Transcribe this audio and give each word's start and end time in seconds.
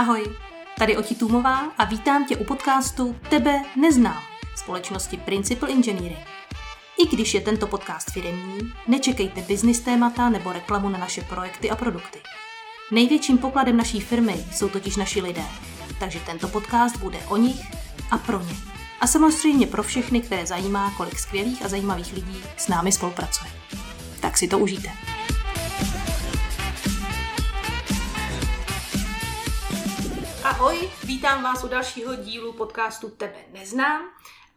Ahoj, 0.00 0.36
tady 0.78 0.96
Oti 0.96 1.14
Tůmová 1.14 1.58
a 1.78 1.84
vítám 1.84 2.26
tě 2.26 2.36
u 2.36 2.44
podcastu 2.44 3.16
Tebe 3.30 3.62
neznám 3.76 4.22
společnosti 4.56 5.16
Principal 5.16 5.70
Engineering. 5.70 6.26
I 7.02 7.16
když 7.16 7.34
je 7.34 7.40
tento 7.40 7.66
podcast 7.66 8.10
firemní, 8.10 8.72
nečekejte 8.88 9.42
business 9.42 9.80
témata 9.80 10.28
nebo 10.28 10.52
reklamu 10.52 10.88
na 10.88 10.98
naše 10.98 11.22
projekty 11.22 11.70
a 11.70 11.76
produkty. 11.76 12.18
Největším 12.90 13.38
pokladem 13.38 13.76
naší 13.76 14.00
firmy 14.00 14.44
jsou 14.52 14.68
totiž 14.68 14.96
naši 14.96 15.22
lidé, 15.22 15.44
takže 15.98 16.20
tento 16.20 16.48
podcast 16.48 16.96
bude 16.96 17.18
o 17.18 17.36
nich 17.36 17.60
a 18.10 18.18
pro 18.18 18.40
ně. 18.40 18.56
A 19.00 19.06
samozřejmě 19.06 19.66
pro 19.66 19.82
všechny, 19.82 20.20
které 20.20 20.46
zajímá, 20.46 20.94
kolik 20.96 21.18
skvělých 21.18 21.64
a 21.64 21.68
zajímavých 21.68 22.12
lidí 22.12 22.42
s 22.56 22.68
námi 22.68 22.92
spolupracuje. 22.92 23.50
Tak 24.20 24.38
si 24.38 24.48
to 24.48 24.58
užijte. 24.58 25.09
Ahoj, 30.60 30.90
vítám 31.04 31.42
vás 31.42 31.64
u 31.64 31.68
dalšího 31.68 32.14
dílu 32.14 32.52
podcastu 32.52 33.10
Tebe 33.10 33.44
neznám 33.52 34.02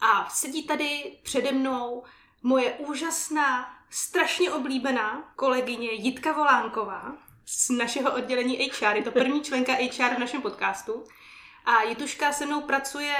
a 0.01 0.29
sedí 0.29 0.63
tady 0.63 1.17
přede 1.23 1.51
mnou 1.51 2.03
moje 2.41 2.73
úžasná, 2.73 3.77
strašně 3.89 4.51
oblíbená 4.51 5.33
kolegyně 5.35 5.91
Jitka 5.91 6.31
Volánková 6.31 7.13
z 7.45 7.69
našeho 7.69 8.15
oddělení 8.15 8.69
HR. 8.69 8.95
Je 8.95 9.03
to 9.03 9.11
první 9.11 9.41
členka 9.41 9.73
HR 9.73 10.15
v 10.15 10.19
našem 10.19 10.41
podcastu. 10.41 11.03
A 11.65 11.83
Jituška 11.83 12.33
se 12.33 12.45
mnou 12.45 12.61
pracuje 12.61 13.15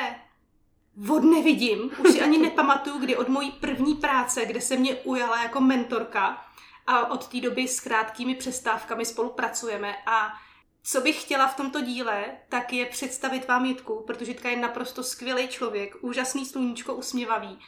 od 1.09 1.23
nevidím, 1.23 1.91
už 1.97 2.11
si 2.11 2.21
ani 2.21 2.37
nepamatuju, 2.37 2.97
kdy 2.97 3.15
od 3.15 3.27
mojí 3.27 3.51
první 3.51 3.95
práce, 3.95 4.45
kde 4.45 4.61
se 4.61 4.77
mě 4.77 4.95
ujala 4.95 5.43
jako 5.43 5.61
mentorka 5.61 6.45
a 6.87 7.11
od 7.11 7.27
té 7.27 7.41
doby 7.41 7.67
s 7.67 7.79
krátkými 7.79 8.35
přestávkami 8.35 9.05
spolupracujeme 9.05 9.95
a 10.05 10.33
co 10.83 11.01
bych 11.01 11.21
chtěla 11.21 11.47
v 11.47 11.55
tomto 11.55 11.81
díle, 11.81 12.25
tak 12.49 12.73
je 12.73 12.85
představit 12.85 13.47
vám 13.47 13.65
Jitku, 13.65 14.03
protože 14.07 14.31
Jitka 14.31 14.49
je 14.49 14.57
naprosto 14.57 15.03
skvělý 15.03 15.47
člověk, 15.47 15.95
úžasný 16.01 16.45
sluníčko, 16.45 16.93
usměvavý. 16.93 17.59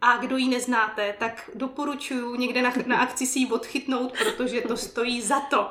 A 0.00 0.16
kdo 0.16 0.36
ji 0.36 0.48
neznáte, 0.48 1.14
tak 1.18 1.50
doporučuji 1.54 2.36
někde 2.36 2.62
na, 2.62 2.72
na 2.86 2.96
akci 2.98 3.26
si 3.26 3.38
ji 3.38 3.50
odchytnout, 3.52 4.12
protože 4.18 4.60
to 4.60 4.76
stojí 4.76 5.22
za 5.22 5.40
to. 5.40 5.70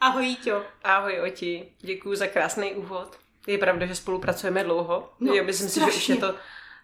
Ahoj, 0.00 0.26
Jíťo. 0.26 0.64
Ahoj, 0.84 1.20
Oti. 1.20 1.72
Děkuji 1.78 2.16
za 2.16 2.26
krásný 2.26 2.74
úvod. 2.74 3.18
Je 3.46 3.58
pravda, 3.58 3.86
že 3.86 3.94
spolupracujeme 3.94 4.64
dlouho. 4.64 5.12
No, 5.20 5.34
Já 5.34 5.42
myslím 5.42 5.68
strašně. 5.68 5.92
si, 5.92 5.98
že 5.98 6.02
už 6.02 6.08
je 6.08 6.16
to 6.16 6.34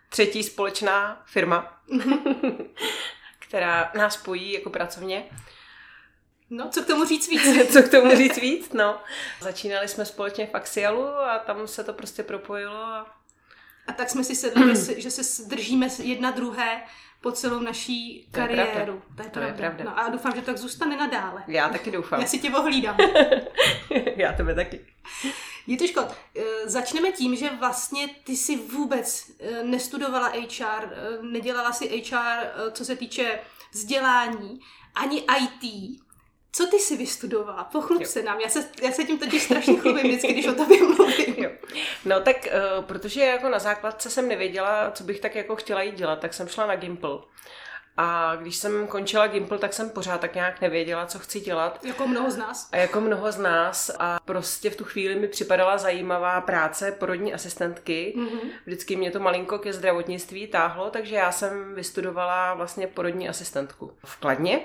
třetí 0.08 0.42
společná 0.42 1.22
firma, 1.27 1.80
která 3.39 3.91
nás 3.94 4.14
spojí 4.14 4.52
jako 4.52 4.70
pracovně. 4.70 5.24
No, 6.56 6.69
co 6.70 6.83
k 6.83 6.86
tomu 6.86 7.05
říct 7.05 7.28
víc? 7.28 7.42
Co 7.72 7.83
k 7.83 7.91
tomu 7.91 8.16
říct 8.16 8.36
víc? 8.36 8.72
No. 8.72 9.00
Začínali 9.41 9.88
jsme 9.88 10.05
společně 10.05 10.47
v 10.47 10.55
Axialu 10.55 11.06
a 11.06 11.38
tam 11.38 11.66
se 11.66 11.84
to 11.84 11.92
prostě 11.92 12.22
propojilo. 12.22 12.77
A... 12.77 13.06
A 13.86 13.92
tak 13.92 14.11
jsme 14.11 14.24
si 14.24 14.34
sedli, 14.36 15.00
že 15.00 15.11
se 15.11 15.42
držíme 15.48 15.88
jedna 16.02 16.30
druhé 16.30 16.83
po 17.20 17.33
celou 17.33 17.61
naší 17.61 18.28
To 18.30 18.41
je 18.41 18.46
kariéru. 18.46 19.02
pravda. 19.14 19.30
To 19.33 19.41
je 19.41 19.52
pravda. 19.52 19.84
No 19.84 19.98
a 19.98 20.08
doufám, 20.08 20.34
že 20.36 20.42
tak 20.42 20.58
zůstane 20.58 20.96
nadále. 20.96 21.44
Já 21.46 21.69
taky 21.69 21.91
doufám. 21.91 22.20
Já 22.20 22.27
si 22.27 22.38
tě 22.38 22.50
ohlídám. 22.50 22.96
Já 24.16 24.33
tebe 24.33 24.55
taky. 24.55 24.86
Jituško, 25.66 26.08
eh, 26.36 26.42
začneme 26.64 27.12
tím, 27.12 27.36
že 27.36 27.50
vlastně 27.50 28.08
ty 28.24 28.36
si 28.36 28.56
vůbec 28.56 29.30
eh, 29.41 29.62
nestudovala 29.62 30.28
HR, 30.28 30.84
eh, 30.92 31.22
nedělala 31.22 31.72
si 31.72 32.02
HR, 32.11 32.70
co 32.72 32.84
se 32.84 32.96
týče 32.96 33.41
vzdělání, 33.72 34.61
ani 34.94 35.18
IT. 35.42 35.64
Co 36.55 36.66
ty 36.66 36.78
si 36.78 36.97
vystudovala? 36.97 37.64
Pochlup 37.64 38.00
Jo. 38.00 38.06
se 38.06 38.22
nám. 38.22 38.41
Já 38.41 38.48
se, 38.48 38.69
já 38.83 38.91
se 38.92 39.05
tím 39.05 39.19
totiž 39.19 39.42
strašně 39.42 39.77
chlubím 39.77 40.06
vždycky, 40.06 40.33
když 40.33 40.47
o 40.47 40.55
tobě 40.55 40.83
mluvím. 40.83 41.34
Jo. 41.36 41.51
No 42.05 42.20
tak, 42.20 42.36
uh, 42.77 42.84
protože 42.84 43.20
jako 43.24 43.48
na 43.48 43.58
základce 43.58 44.11
jsem 44.11 44.28
nevěděla, 44.28 44.90
co 44.90 45.05
bych 45.05 45.20
tak 45.20 45.34
jako 45.34 45.56
chtěla 45.56 45.83
jít 45.83 45.95
dělat, 45.95 46.18
tak 46.18 46.34
jsem 46.34 46.48
šla 46.48 46.67
na 46.67 46.77
Gimple. 46.77 47.18
A 47.96 48.36
když 48.36 48.56
jsem 48.56 48.86
končila 48.86 49.27
Gimple, 49.27 49.58
tak 49.58 49.73
jsem 49.73 49.90
pořád 49.90 50.20
tak 50.20 50.34
nějak 50.34 50.61
nevěděla, 50.61 51.06
co 51.06 51.18
chci 51.18 51.40
dělat. 51.40 51.84
Jako 51.84 52.06
mnoho 52.06 52.30
z 52.30 52.36
nás. 52.36 52.68
A 52.73 52.77
jako 52.77 53.01
mnoho 53.01 53.33
z 53.33 53.39
nás 53.39 53.90
a 53.98 54.20
prostě 54.24 54.70
v 54.70 54.77
tu 54.77 54.84
chvíli 54.84 55.14
mi 55.14 55.28
připadala 55.28 55.78
zajímavá 55.78 56.40
práce 56.40 56.92
porodní 56.92 57.34
asistentky. 57.34 58.12
Mhm. 58.17 58.39
Vždycky 58.67 58.96
mě 58.96 59.11
to 59.11 59.20
malinko 59.20 59.58
ke 59.58 59.73
zdravotnictví 59.73 60.46
táhlo, 60.46 60.90
takže 60.90 61.14
já 61.14 61.33
jsem 61.33 61.74
vystudovala 61.74 62.55
vlastně 62.55 62.86
porodní 62.86 63.28
asistentku 63.28 63.92
v 64.05 64.17
Kladně. 64.17 64.61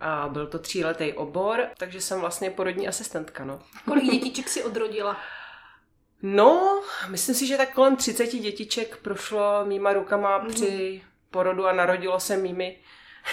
A 0.00 0.28
byl 0.28 0.46
to 0.46 0.58
tříletý 0.58 1.12
obor, 1.12 1.66
takže 1.78 2.00
jsem 2.00 2.20
vlastně 2.20 2.50
porodní 2.50 2.88
asistentka, 2.88 3.44
no. 3.44 3.62
Kolik 3.84 4.04
dětiček 4.10 4.48
si 4.48 4.62
odrodila? 4.64 5.16
No, 6.22 6.82
myslím 7.08 7.34
si, 7.34 7.46
že 7.46 7.56
tak 7.56 7.74
kolem 7.74 7.96
30 7.96 8.26
dětiček 8.26 8.96
prošlo 8.96 9.64
mýma 9.64 9.92
rukama 9.92 10.38
Mhm. 10.38 10.48
při 10.48 11.02
porodu 11.30 11.66
a 11.66 11.72
narodilo 11.72 12.20
se 12.20 12.36
mými 12.36 12.78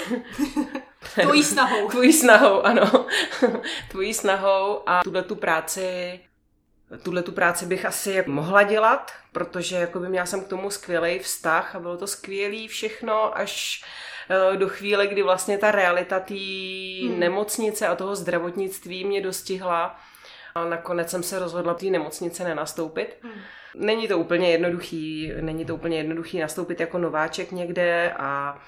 Tvojí 1.22 1.44
snahou. 1.44 1.90
Tvojí 1.90 2.14
snahou, 2.14 2.62
ano. 2.62 3.06
Tvojí 3.90 4.14
snahou 4.14 4.90
a 4.90 5.02
tuhle 5.04 5.24
tu 5.24 5.36
práci 5.36 6.20
tuhle 7.04 7.24
tu 7.24 7.32
práci 7.32 7.66
bych 7.66 7.86
asi 7.86 8.24
mohla 8.28 8.64
dělat, 8.64 9.12
protože 9.32 9.76
jakoby 9.76 10.10
měla 10.10 10.26
jsem 10.26 10.44
k 10.44 10.48
tomu 10.48 10.70
skvělý 10.72 11.20
vztah 11.20 11.76
a 11.76 11.80
bylo 11.80 11.98
to 11.98 12.08
skvělý 12.08 12.68
všechno 12.68 13.38
až 13.38 13.84
do 14.56 14.70
chvíle, 14.70 15.08
kdy 15.08 15.24
vlastně 15.24 15.58
ta 15.58 15.72
realita 15.72 16.20
té 16.20 16.34
Hmm. 17.08 17.20
nemocnice 17.20 17.88
a 17.88 17.96
toho 17.96 18.16
zdravotnictví 18.16 19.06
mě 19.06 19.22
dostihla. 19.22 20.00
A 20.56 20.66
nakonec 20.66 21.10
jsem 21.10 21.24
se 21.24 21.40
rozhodla 21.40 21.74
té 21.74 21.86
nemocnice 21.86 22.44
nenastoupit. 22.44 23.18
Hmm. 23.24 23.32
Není 23.76 24.08
to 24.08 24.18
úplně 24.18 24.52
jednoduchý, 24.52 25.32
není 25.42 25.66
to 25.66 25.76
úplně 25.76 25.98
jednoduchý 25.98 26.40
nastoupit 26.40 26.80
jako 26.80 26.98
nováček 26.98 27.52
někde 27.52 28.14
a 28.18 28.60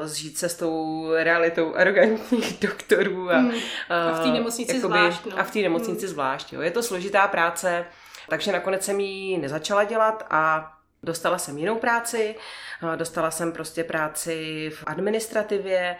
uh, 0.00 0.06
zžít 0.06 0.38
se 0.38 0.48
s 0.48 0.54
tou 0.54 1.06
realitou 1.14 1.74
arrogantních 1.74 2.60
doktorů. 2.68 3.30
A, 3.30 3.36
Hmm. 3.38 3.52
A 3.88 4.12
v 4.12 4.20
té 4.22 4.28
nemocnici 4.28 4.80
zvlášť, 4.80 5.26
no. 5.26 5.38
A 5.38 5.42
v 5.42 5.50
té 5.50 5.58
nemocnici 5.58 6.08
zvlášť, 6.08 6.52
jo. 6.52 6.60
Je 6.60 6.70
to 6.70 6.82
složitá 6.82 7.28
práce, 7.28 7.84
takže 8.28 8.52
nakonec 8.52 8.84
jsem 8.84 9.00
ji 9.00 9.38
nezačala 9.38 9.84
dělat 9.84 10.26
a 10.30 10.72
dostala 11.06 11.38
jsem 11.38 11.58
jinou 11.58 11.76
práci, 11.78 12.34
uh, 12.82 12.96
dostala 12.96 13.30
jsem 13.30 13.52
prostě 13.52 13.84
práci 13.84 14.70
v 14.74 14.84
administrativě 14.86 15.96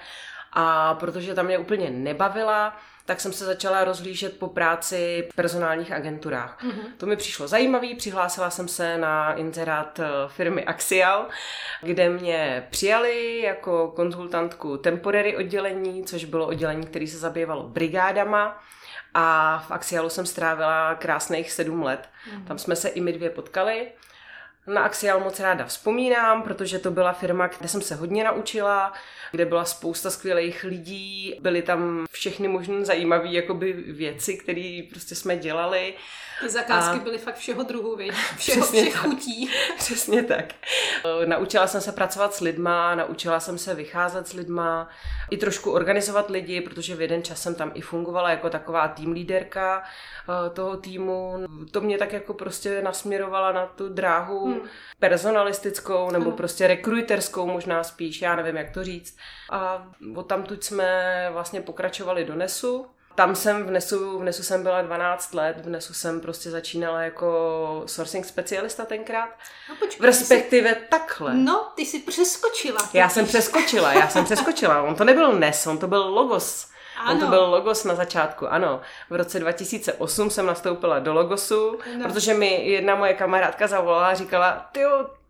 a 0.52 0.94
protože 0.94 1.34
tam 1.34 1.46
mě 1.46 1.58
úplně 1.58 1.90
nebavila, 1.90 2.76
tak 3.06 3.20
jsem 3.20 3.32
se 3.32 3.44
začala 3.44 3.84
rozhlížet 3.84 4.38
po 4.38 4.48
práci 4.48 5.28
v 5.32 5.34
personálních 5.34 5.92
agenturách. 5.92 6.62
Mhm. 6.62 6.80
To 6.96 7.06
mi 7.06 7.16
přišlo 7.16 7.48
zajímavý, 7.48 7.94
přihlásila 7.94 8.50
jsem 8.50 8.68
se 8.68 8.98
na 8.98 9.34
inzerát 9.34 9.98
eh, 9.98 10.06
firmy 10.28 10.64
Axial, 10.64 11.26
kde 11.82 12.10
mě 12.10 12.66
přijali 12.70 13.40
jako 13.40 13.92
konzultantku 13.96 14.76
temporary 14.76 15.36
oddělení, 15.36 16.04
což 16.04 16.24
bylo 16.24 16.46
oddělení, 16.46 16.86
které 16.86 17.06
se 17.06 17.18
zabývalo 17.18 17.62
brigádama. 17.62 18.62
A 19.14 19.58
v 19.68 19.70
Axialu 19.70 20.08
jsem 20.08 20.26
strávila 20.26 20.94
krásných 20.94 21.52
sedm 21.52 21.82
let. 21.82 22.08
Tam 22.46 22.58
jsme 22.58 22.76
se 22.76 22.88
i 22.88 23.00
my 23.00 23.12
dvě 23.12 23.30
potkali. 23.30 23.92
Na 24.66 24.82
Axial 24.82 25.20
moc 25.20 25.40
ráda 25.40 25.64
vzpomínám, 25.64 26.42
protože 26.42 26.78
to 26.78 26.90
byla 26.90 27.12
firma, 27.12 27.46
kde 27.46 27.68
jsem 27.68 27.80
se 27.82 27.94
hodně 27.94 28.24
naučila, 28.24 28.92
kde 29.30 29.44
byla 29.44 29.64
spousta 29.64 30.10
skvělých 30.10 30.64
lidí, 30.64 31.38
byly 31.40 31.62
tam 31.62 32.06
všechny 32.12 32.48
možné 32.48 32.84
zajímavé 32.84 33.28
jakoby 33.28 33.72
věci, 33.72 34.36
které 34.36 34.82
prostě 34.90 35.14
jsme 35.14 35.36
dělali. 35.36 35.94
Ty 36.40 36.48
zakázky 36.48 36.96
A- 36.96 37.02
byly 37.02 37.18
fakt 37.18 37.36
všeho 37.36 37.62
druhu, 37.62 37.96
viď? 37.96 38.12
Všeho, 38.36 38.60
Přesně 38.62 38.80
všech 38.82 38.92
tak. 38.94 39.02
chutí. 39.02 39.50
Přesně 39.78 40.22
tak. 40.22 40.44
Naučila 41.26 41.66
jsem 41.66 41.80
se 41.80 41.92
pracovat 41.92 42.34
s 42.34 42.40
lidma, 42.40 42.94
naučila 42.94 43.40
jsem 43.40 43.58
se 43.58 43.74
vycházet 43.74 44.28
s 44.28 44.32
lidma, 44.32 44.88
i 45.30 45.36
trošku 45.36 45.70
organizovat 45.70 46.30
lidi, 46.30 46.60
protože 46.60 46.94
v 46.96 47.00
jeden 47.00 47.22
čas 47.22 47.42
jsem 47.42 47.54
tam 47.54 47.70
i 47.74 47.80
fungovala 47.80 48.30
jako 48.30 48.50
taková 48.50 48.88
tým 48.88 49.12
líderka 49.12 49.82
eh, 50.46 50.50
toho 50.50 50.76
týmu. 50.76 51.34
To 51.70 51.80
mě 51.80 51.98
tak 51.98 52.12
jako 52.12 52.34
prostě 52.34 52.82
nasměrovala 52.82 53.52
na 53.52 53.66
tu 53.66 53.88
dráhu 53.88 54.46
Hmm. 54.46 54.55
Personalistickou 54.98 56.10
nebo 56.10 56.26
Ano. 56.26 56.36
prostě 56.36 56.66
rekruterskou 56.66 57.46
možná 57.46 57.84
spíš, 57.84 58.22
já 58.22 58.36
nevím, 58.36 58.56
jak 58.56 58.70
to 58.70 58.84
říct. 58.84 59.16
A 59.50 59.86
od 60.16 60.22
tamtud 60.22 60.64
jsme 60.64 61.28
vlastně 61.32 61.60
pokračovali 61.60 62.24
do 62.24 62.34
NESu. 62.34 62.86
Tam 63.14 63.34
jsem 63.36 63.64
v 63.64 63.70
NESu, 63.70 64.18
v 64.18 64.24
NESu 64.24 64.42
jsem 64.42 64.62
byla 64.62 64.82
12 64.82 65.34
let, 65.34 65.56
v 65.64 65.68
NESu 65.68 65.94
jsem 65.94 66.20
prostě 66.20 66.50
začínala 66.50 67.00
jako 67.02 67.82
sourcing 67.86 68.26
specialista 68.26 68.84
tenkrát. 68.84 69.28
No 69.68 69.76
počkej, 69.76 70.00
V 70.00 70.04
respektive 70.04 70.74
takhle. 70.74 71.32
jsi, 71.32 71.38
no, 71.38 71.68
ty 71.76 71.82
jsi 71.86 71.98
přeskočila. 71.98 72.78
Já 72.92 73.08
jsem 73.08 73.26
přeskočila, 73.26 73.92
já 73.92 74.08
jsem 74.08 74.24
přeskočila. 74.24 74.82
On 74.82 74.94
to 74.94 75.04
nebyl 75.04 75.32
NES, 75.32 75.66
on 75.66 75.78
to 75.78 75.86
byl 75.86 76.02
Logos. 76.08 76.68
On 77.04 77.10
Ano. 77.10 77.20
to 77.20 77.26
byl 77.26 77.44
Logos 77.44 77.84
na 77.84 77.94
začátku, 77.94 78.48
ano. 78.52 78.80
V 79.10 79.14
roce 79.14 79.40
2008 79.40 80.30
jsem 80.30 80.46
nastoupila 80.46 80.98
do 80.98 81.14
Logosu, 81.14 81.78
No. 81.96 82.04
protože 82.04 82.34
mi 82.34 82.70
jedna 82.70 82.94
moje 82.94 83.14
kamarádka 83.14 83.66
zavolala 83.66 84.06
a 84.08 84.14
říkala, 84.14 84.68
ty 84.72 84.80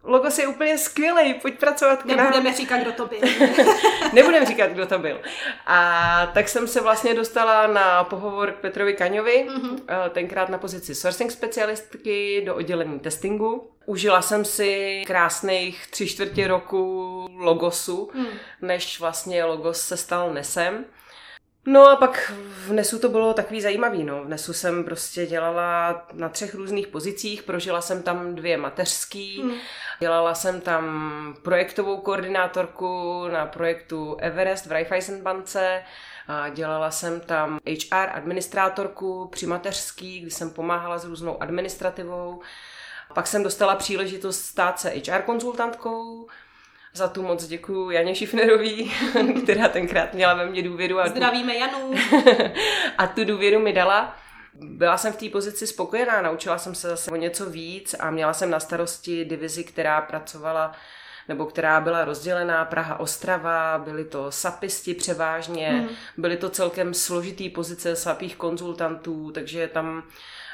Logos 0.08 0.38
je 0.38 0.46
úplně 0.46 0.78
skvělý, 0.78 1.34
pojď 1.34 1.58
pracovat 1.58 2.02
k 2.02 2.04
nám. 2.04 2.16
Nebudeme 2.16 2.52
říkat, 2.54 2.76
kdo 2.78 2.92
to 2.92 3.06
byl. 3.06 3.18
Nebudeme 4.12 4.46
říkat, 4.46 4.66
kdo 4.70 4.86
to 4.86 4.98
byl. 4.98 5.20
A 5.66 6.26
tak 6.34 6.48
jsem 6.48 6.68
se 6.68 6.80
vlastně 6.80 7.14
dostala 7.14 7.66
na 7.66 8.04
pohovor 8.04 8.52
k 8.52 8.56
Petrovi 8.56 8.94
Kaňovi, 8.94 9.48
mm-hmm. 9.50 9.78
tenkrát 10.10 10.48
na 10.48 10.58
pozici 10.58 10.94
sourcing 10.94 11.30
specialistky 11.32 12.42
do 12.46 12.54
oddělení 12.54 13.00
testingu. 13.00 13.70
Užila 13.86 14.22
jsem 14.22 14.44
si 14.44 15.02
krásných 15.06 15.86
tři 15.90 16.06
čtvrtě 16.06 16.48
roku 16.48 17.28
logosu, 17.38 18.10
mm. 18.14 18.26
než 18.62 19.00
vlastně 19.00 19.44
logos 19.44 19.80
se 19.80 19.96
stal 19.96 20.30
nesem. 20.34 20.84
No 21.66 21.88
a 21.88 21.96
pak 21.96 22.32
v 22.66 22.72
Nesu 22.72 22.98
to 22.98 23.08
bylo 23.08 23.34
takový 23.34 23.60
zajímavý, 23.60 24.04
no. 24.04 24.24
V 24.24 24.28
Nesu 24.28 24.52
jsem 24.52 24.84
prostě 24.84 25.26
dělala 25.26 26.06
na 26.12 26.28
třech 26.28 26.54
různých 26.54 26.86
pozicích, 26.86 27.42
prožila 27.42 27.80
jsem 27.80 28.02
tam 28.02 28.34
dvě 28.34 28.56
mateřský, 28.56 29.42
hmm. 29.42 29.54
dělala 30.00 30.34
jsem 30.34 30.60
tam 30.60 31.36
projektovou 31.42 31.96
koordinátorku 31.96 33.24
na 33.28 33.46
projektu 33.46 34.16
Everest 34.20 34.66
v 34.66 34.72
Raiffeisenbance, 34.72 35.82
a 36.28 36.48
dělala 36.48 36.90
jsem 36.90 37.20
tam 37.20 37.58
HR 37.66 38.08
administrátorku 38.12 39.28
při 39.32 39.46
mateřský, 39.46 40.20
kdy 40.20 40.30
jsem 40.30 40.50
pomáhala 40.50 40.98
s 40.98 41.04
různou 41.04 41.42
administrativou. 41.42 42.40
Pak 43.14 43.26
jsem 43.26 43.42
dostala 43.42 43.74
příležitost 43.74 44.42
stát 44.42 44.80
se 44.80 44.88
HR 44.90 45.22
konzultantkou, 45.22 46.28
za 46.96 47.08
tu 47.08 47.22
moc 47.22 47.46
děkuji 47.46 47.90
Janě 47.90 48.14
Šifnerový, 48.14 48.92
která 49.42 49.68
tenkrát 49.68 50.14
měla 50.14 50.34
ve 50.34 50.46
mně 50.46 50.62
důvěru. 50.62 51.00
A 51.00 51.08
Zdravíme 51.08 51.54
Janu. 51.54 51.94
a 52.98 53.06
tu 53.06 53.24
důvěru 53.24 53.60
mi 53.60 53.72
dala. 53.72 54.16
Byla 54.54 54.96
jsem 54.96 55.12
v 55.12 55.16
té 55.16 55.28
pozici 55.28 55.66
spokojená, 55.66 56.22
naučila 56.22 56.58
jsem 56.58 56.74
se 56.74 56.88
zase 56.88 57.10
o 57.10 57.16
něco 57.16 57.50
víc 57.50 57.94
a 57.98 58.10
měla 58.10 58.32
jsem 58.32 58.50
na 58.50 58.60
starosti 58.60 59.24
divizi, 59.24 59.64
která 59.64 60.00
pracovala 60.00 60.72
nebo 61.28 61.46
která 61.46 61.80
byla 61.80 62.04
rozdělená 62.04 62.64
Praha 62.64 63.00
Ostrava, 63.00 63.78
byli 63.78 64.04
to 64.04 64.32
sapisti 64.32 64.94
převážně, 64.94 65.70
mm. 65.70 65.88
byly 66.16 66.36
to 66.36 66.50
celkem 66.50 66.94
složitý 66.94 67.50
pozice 67.50 67.96
sapých 67.96 68.36
konzultantů, 68.36 69.30
takže 69.30 69.68
tam 69.68 70.02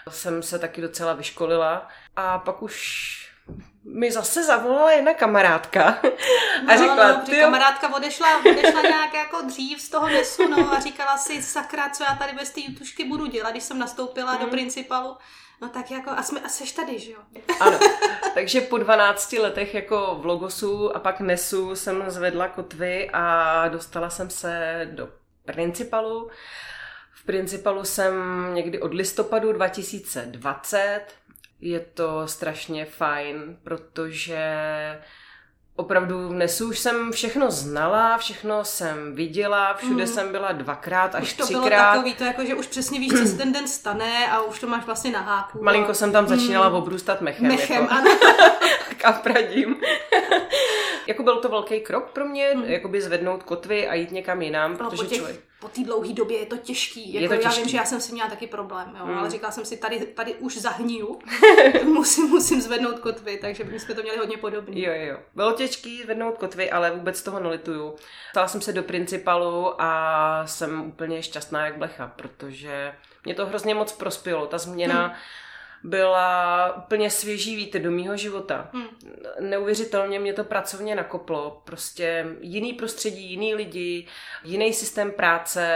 jsem 0.08 0.42
se 0.42 0.58
taky 0.58 0.80
docela 0.80 1.12
vyškolila. 1.12 1.88
A 2.16 2.38
pak 2.38 2.62
už 2.62 3.31
mi 3.84 4.12
zase 4.12 4.44
zavolala 4.44 4.92
jedna 4.92 5.14
kamarádka 5.14 5.82
a 6.68 6.74
no, 6.74 6.78
řekla, 6.78 7.12
no, 7.12 7.20
ty 7.26 7.36
kamarádka 7.36 7.94
odešla, 7.94 8.38
odešla 8.38 8.82
nějak 8.82 9.14
jako 9.14 9.40
dřív 9.42 9.80
z 9.80 9.88
toho 9.88 10.08
nesu, 10.08 10.48
no 10.48 10.72
a 10.72 10.80
říkala 10.80 11.18
si, 11.18 11.42
sakra, 11.42 11.90
co 11.90 12.04
já 12.04 12.14
tady 12.14 12.32
bez 12.32 12.50
té 12.50 12.60
jutušky 12.60 13.04
budu 13.04 13.26
dělat, 13.26 13.50
když 13.50 13.62
jsem 13.62 13.78
nastoupila 13.78 14.32
mm. 14.32 14.38
do 14.38 14.46
mhm. 14.46 14.50
principalu. 14.50 15.16
No 15.62 15.68
tak 15.68 15.90
jako, 15.90 16.10
a, 16.10 16.22
jsme, 16.22 16.40
a 16.40 16.48
seš 16.48 16.72
tady, 16.72 16.98
že 16.98 17.12
jo? 17.12 17.18
Ano, 17.60 17.78
takže 18.34 18.60
po 18.60 18.78
12 18.78 19.32
letech 19.32 19.74
jako 19.74 20.18
v 20.20 20.26
Logosu 20.26 20.96
a 20.96 20.98
pak 20.98 21.20
Nesu 21.20 21.76
jsem 21.76 22.04
zvedla 22.06 22.48
kotvy 22.48 23.10
a 23.12 23.68
dostala 23.68 24.10
jsem 24.10 24.30
se 24.30 24.80
do 24.92 25.08
Principalu. 25.44 26.30
V 27.12 27.24
Principalu 27.24 27.84
jsem 27.84 28.14
někdy 28.54 28.80
od 28.80 28.94
listopadu 28.94 29.52
2020 29.52 31.06
je 31.62 31.80
to 31.80 32.28
strašně 32.28 32.84
fajn, 32.84 33.56
protože 33.64 34.44
opravdu 35.76 36.28
v 36.28 36.32
Nesu 36.32 36.68
už 36.68 36.78
jsem 36.78 37.12
všechno 37.12 37.50
znala, 37.50 38.18
všechno 38.18 38.64
jsem 38.64 39.14
viděla, 39.14 39.74
všude 39.74 40.02
mm. 40.02 40.08
jsem 40.08 40.32
byla 40.32 40.52
dvakrát 40.52 41.14
až 41.14 41.22
už 41.22 41.32
to 41.32 41.44
třikrát. 41.44 41.68
bylo 41.68 41.78
takový, 41.78 42.14
to 42.14 42.24
jako, 42.24 42.44
že 42.44 42.54
už 42.54 42.66
přesně 42.66 43.00
víš, 43.00 43.12
co 43.12 43.26
se 43.26 43.36
ten 43.36 43.52
den 43.52 43.68
stane 43.68 44.30
a 44.30 44.40
už 44.42 44.60
to 44.60 44.66
máš 44.66 44.84
vlastně 44.84 45.10
na 45.10 45.20
háku. 45.20 45.62
Malinko 45.62 45.90
a... 45.90 45.94
jsem 45.94 46.12
tam 46.12 46.28
začínala 46.28 46.68
mm. 46.68 46.74
obrůstat 46.74 47.20
mechem. 47.20 47.48
Mechem, 47.48 47.82
jako. 47.82 47.94
ano. 47.94 48.18
Kapradím. 48.96 49.76
jako 51.06 51.22
byl 51.22 51.40
to 51.40 51.48
velký 51.48 51.80
krok 51.80 52.10
pro 52.10 52.24
mě, 52.24 52.52
mm. 52.54 52.64
jakoby 52.64 53.02
zvednout 53.02 53.42
kotvy 53.42 53.88
a 53.88 53.94
jít 53.94 54.10
někam 54.10 54.42
jinam, 54.42 54.72
no, 54.72 54.78
protože 54.78 55.06
těch... 55.06 55.18
člověk 55.18 55.51
po 55.62 55.68
té 55.68 55.84
dlouhé 55.84 56.12
době 56.12 56.38
je 56.38 56.46
to 56.46 56.56
těžký. 56.56 57.14
Jako 57.14 57.22
je 57.22 57.28
to 57.28 57.44
těžký. 57.44 57.58
Já 57.58 57.62
vím, 57.62 57.68
že 57.68 57.76
já 57.76 57.84
jsem 57.84 58.00
si 58.00 58.12
měla 58.12 58.28
taky 58.28 58.46
problém, 58.46 58.96
jo, 58.98 59.06
mm. 59.06 59.18
ale 59.18 59.30
říkala 59.30 59.52
jsem 59.52 59.64
si, 59.64 59.76
tady, 59.76 60.00
tady 60.00 60.34
už 60.34 60.56
zahniju, 60.56 61.18
musím, 61.84 62.28
musím 62.28 62.60
zvednout 62.60 62.98
kotvy, 62.98 63.38
takže 63.38 63.64
my 63.64 63.80
jsme 63.80 63.94
to 63.94 64.02
měli 64.02 64.18
hodně 64.18 64.36
podobný. 64.36 64.82
Jo, 64.82 64.92
jo. 64.94 65.18
Bylo 65.34 65.52
těžký 65.52 66.02
zvednout 66.02 66.38
kotvy, 66.38 66.70
ale 66.70 66.90
vůbec 66.90 67.22
toho 67.22 67.40
nelituju. 67.40 67.94
Stala 68.30 68.48
jsem 68.48 68.60
se 68.60 68.72
do 68.72 68.82
principalu 68.82 69.82
a 69.82 70.42
jsem 70.46 70.80
úplně 70.80 71.22
šťastná 71.22 71.66
jak 71.66 71.78
blecha, 71.78 72.12
protože 72.16 72.94
mě 73.24 73.34
to 73.34 73.46
hrozně 73.46 73.74
moc 73.74 73.92
prospělo. 73.92 74.46
Ta 74.46 74.58
změna 74.58 75.08
mm 75.08 75.14
byla 75.84 76.76
úplně 76.76 77.10
svěží 77.10 77.56
vítr 77.56 77.78
do 77.78 77.90
mýho 77.90 78.16
života. 78.16 78.70
Hmm. 78.72 78.86
Neuvěřitelně 79.40 80.20
mě 80.20 80.32
to 80.32 80.44
pracovně 80.44 80.94
nakoplo. 80.94 81.62
Prostě 81.64 82.26
jiný 82.40 82.72
prostředí, 82.72 83.30
jiný 83.30 83.54
lidi, 83.54 84.06
jiný 84.44 84.72
systém 84.72 85.12
práce, 85.12 85.66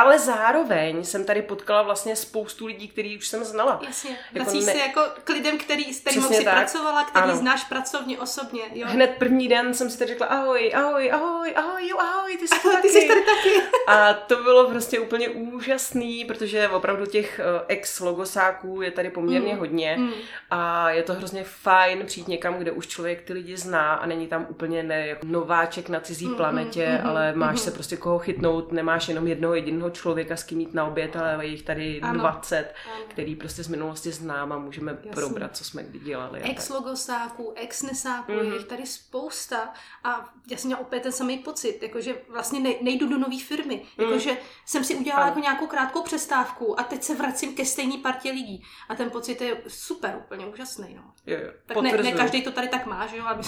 ale 0.00 0.18
zároveň 0.18 1.04
jsem 1.04 1.24
tady 1.24 1.42
potkala 1.42 1.82
vlastně 1.82 2.16
spoustu 2.16 2.66
lidí, 2.66 2.88
který 2.88 3.18
už 3.18 3.28
jsem 3.28 3.44
znala. 3.44 3.80
Jasně. 3.86 4.18
Jako 4.32 4.54
ne... 4.54 4.60
se 4.60 4.78
jako 4.78 5.00
k 5.24 5.28
lidem, 5.28 5.58
který, 5.58 5.94
s 5.94 6.00
kterým 6.00 6.22
jsi 6.22 6.44
tak. 6.44 6.54
pracovala, 6.54 7.04
který 7.04 7.24
ano. 7.24 7.36
znáš 7.36 7.64
pracovně, 7.64 8.18
osobně. 8.18 8.62
Jo? 8.72 8.86
Hned 8.90 9.10
první 9.18 9.48
den 9.48 9.74
jsem 9.74 9.90
si 9.90 9.98
tady 9.98 10.08
řekla 10.08 10.26
ahoj, 10.26 10.72
ahoj, 10.74 11.12
ahoj, 11.12 11.52
ahoj, 11.56 11.88
jo, 11.88 11.98
ahoj, 11.98 12.36
ty 12.36 12.48
jsi 12.48 12.54
ahoj, 12.54 12.72
taky. 12.72 12.88
Ty 12.88 13.00
jsi 13.00 13.08
tady 13.08 13.20
taky. 13.20 13.62
A 13.88 14.14
to 14.14 14.42
bylo 14.42 14.70
prostě 14.70 15.00
úplně 15.00 15.28
úžasný, 15.28 16.24
protože 16.24 16.68
opravdu 16.68 17.06
těch 17.06 17.40
eh, 17.40 17.64
ex-logosáků 17.68 18.82
je 18.82 18.90
tady 18.90 19.10
poměrně 19.10 19.52
mm. 19.52 19.58
hodně 19.58 19.96
mm. 19.98 20.12
a 20.50 20.90
je 20.90 21.02
to 21.02 21.14
hrozně 21.14 21.44
fajn 21.44 22.06
přijít 22.06 22.28
někam, 22.28 22.54
kde 22.54 22.72
už 22.72 22.86
člověk 22.86 23.22
ty 23.22 23.32
lidi 23.32 23.56
zná 23.56 23.94
a 23.94 24.06
není 24.06 24.26
tam 24.26 24.46
úplně 24.48 24.82
ne, 24.82 25.06
jako 25.06 25.26
nováček 25.26 25.88
na 25.88 26.00
cizí 26.00 26.26
mm, 26.26 26.34
planetě, 26.34 26.98
mm, 27.02 27.08
ale 27.08 27.32
máš 27.34 27.54
mm. 27.54 27.58
se 27.58 27.70
prostě 27.70 27.96
koho 27.96 28.18
chytnout, 28.18 28.72
nemáš 28.72 29.08
jenom 29.08 29.26
jednoho 29.26 29.54
jediného 29.54 29.83
jednoho 29.84 29.90
člověka 29.90 30.36
s 30.36 30.42
kým 30.42 30.60
jít 30.60 30.74
na 30.74 30.86
oběd, 30.86 31.16
ale 31.16 31.46
je 31.46 31.50
jich 31.50 31.62
tady 31.62 32.00
ano. 32.00 32.20
20, 32.20 32.56
ano. 32.56 33.04
který 33.08 33.36
prostě 33.36 33.62
z 33.62 33.68
minulosti 33.68 34.12
znám 34.12 34.52
a 34.52 34.58
můžeme 34.58 34.92
Jasně. 34.92 35.10
probrat, 35.10 35.56
co 35.56 35.64
jsme 35.64 35.82
kdy 35.82 35.98
dělali. 35.98 36.40
Ex-logosáků, 36.40 37.52
ex-nesáků, 37.56 38.32
mm-hmm. 38.32 38.38
je 38.38 38.44
mhm. 38.44 38.52
jich 38.52 38.64
tady 38.66 38.86
spousta 38.86 39.72
a 40.04 40.32
já 40.50 40.56
jsem 40.56 40.68
měla 40.68 40.80
opět 40.80 41.02
ten 41.02 41.12
samý 41.12 41.38
pocit, 41.38 41.78
jakože 41.82 42.14
vlastně 42.28 42.60
nejdu 42.80 43.08
do 43.08 43.18
nové 43.18 43.38
firmy, 43.38 43.82
mm. 43.98 44.04
jakože 44.04 44.36
jsem 44.66 44.84
si 44.84 44.94
udělala 44.94 45.26
jako 45.26 45.38
nějakou 45.38 45.66
krátkou 45.66 46.02
přestávku 46.02 46.80
a 46.80 46.82
teď 46.82 47.02
se 47.02 47.14
vracím 47.14 47.54
ke 47.54 47.64
stejné 47.64 47.98
partě 48.02 48.30
lidí 48.30 48.64
a 48.88 48.94
ten 48.94 49.10
pocit 49.10 49.40
je 49.40 49.56
super, 49.68 50.16
úplně 50.24 50.46
úžasný. 50.46 50.94
No. 50.94 51.12
Jo, 51.26 51.38
jo. 51.44 51.52
Tak 51.66 51.76
ne, 51.76 51.92
ne 51.92 52.12
každý 52.12 52.42
to 52.42 52.50
tady 52.50 52.68
tak 52.68 52.86
má, 52.86 53.06
že 53.06 53.16
jo, 53.16 53.24
a 53.26 53.34
my, 53.34 53.42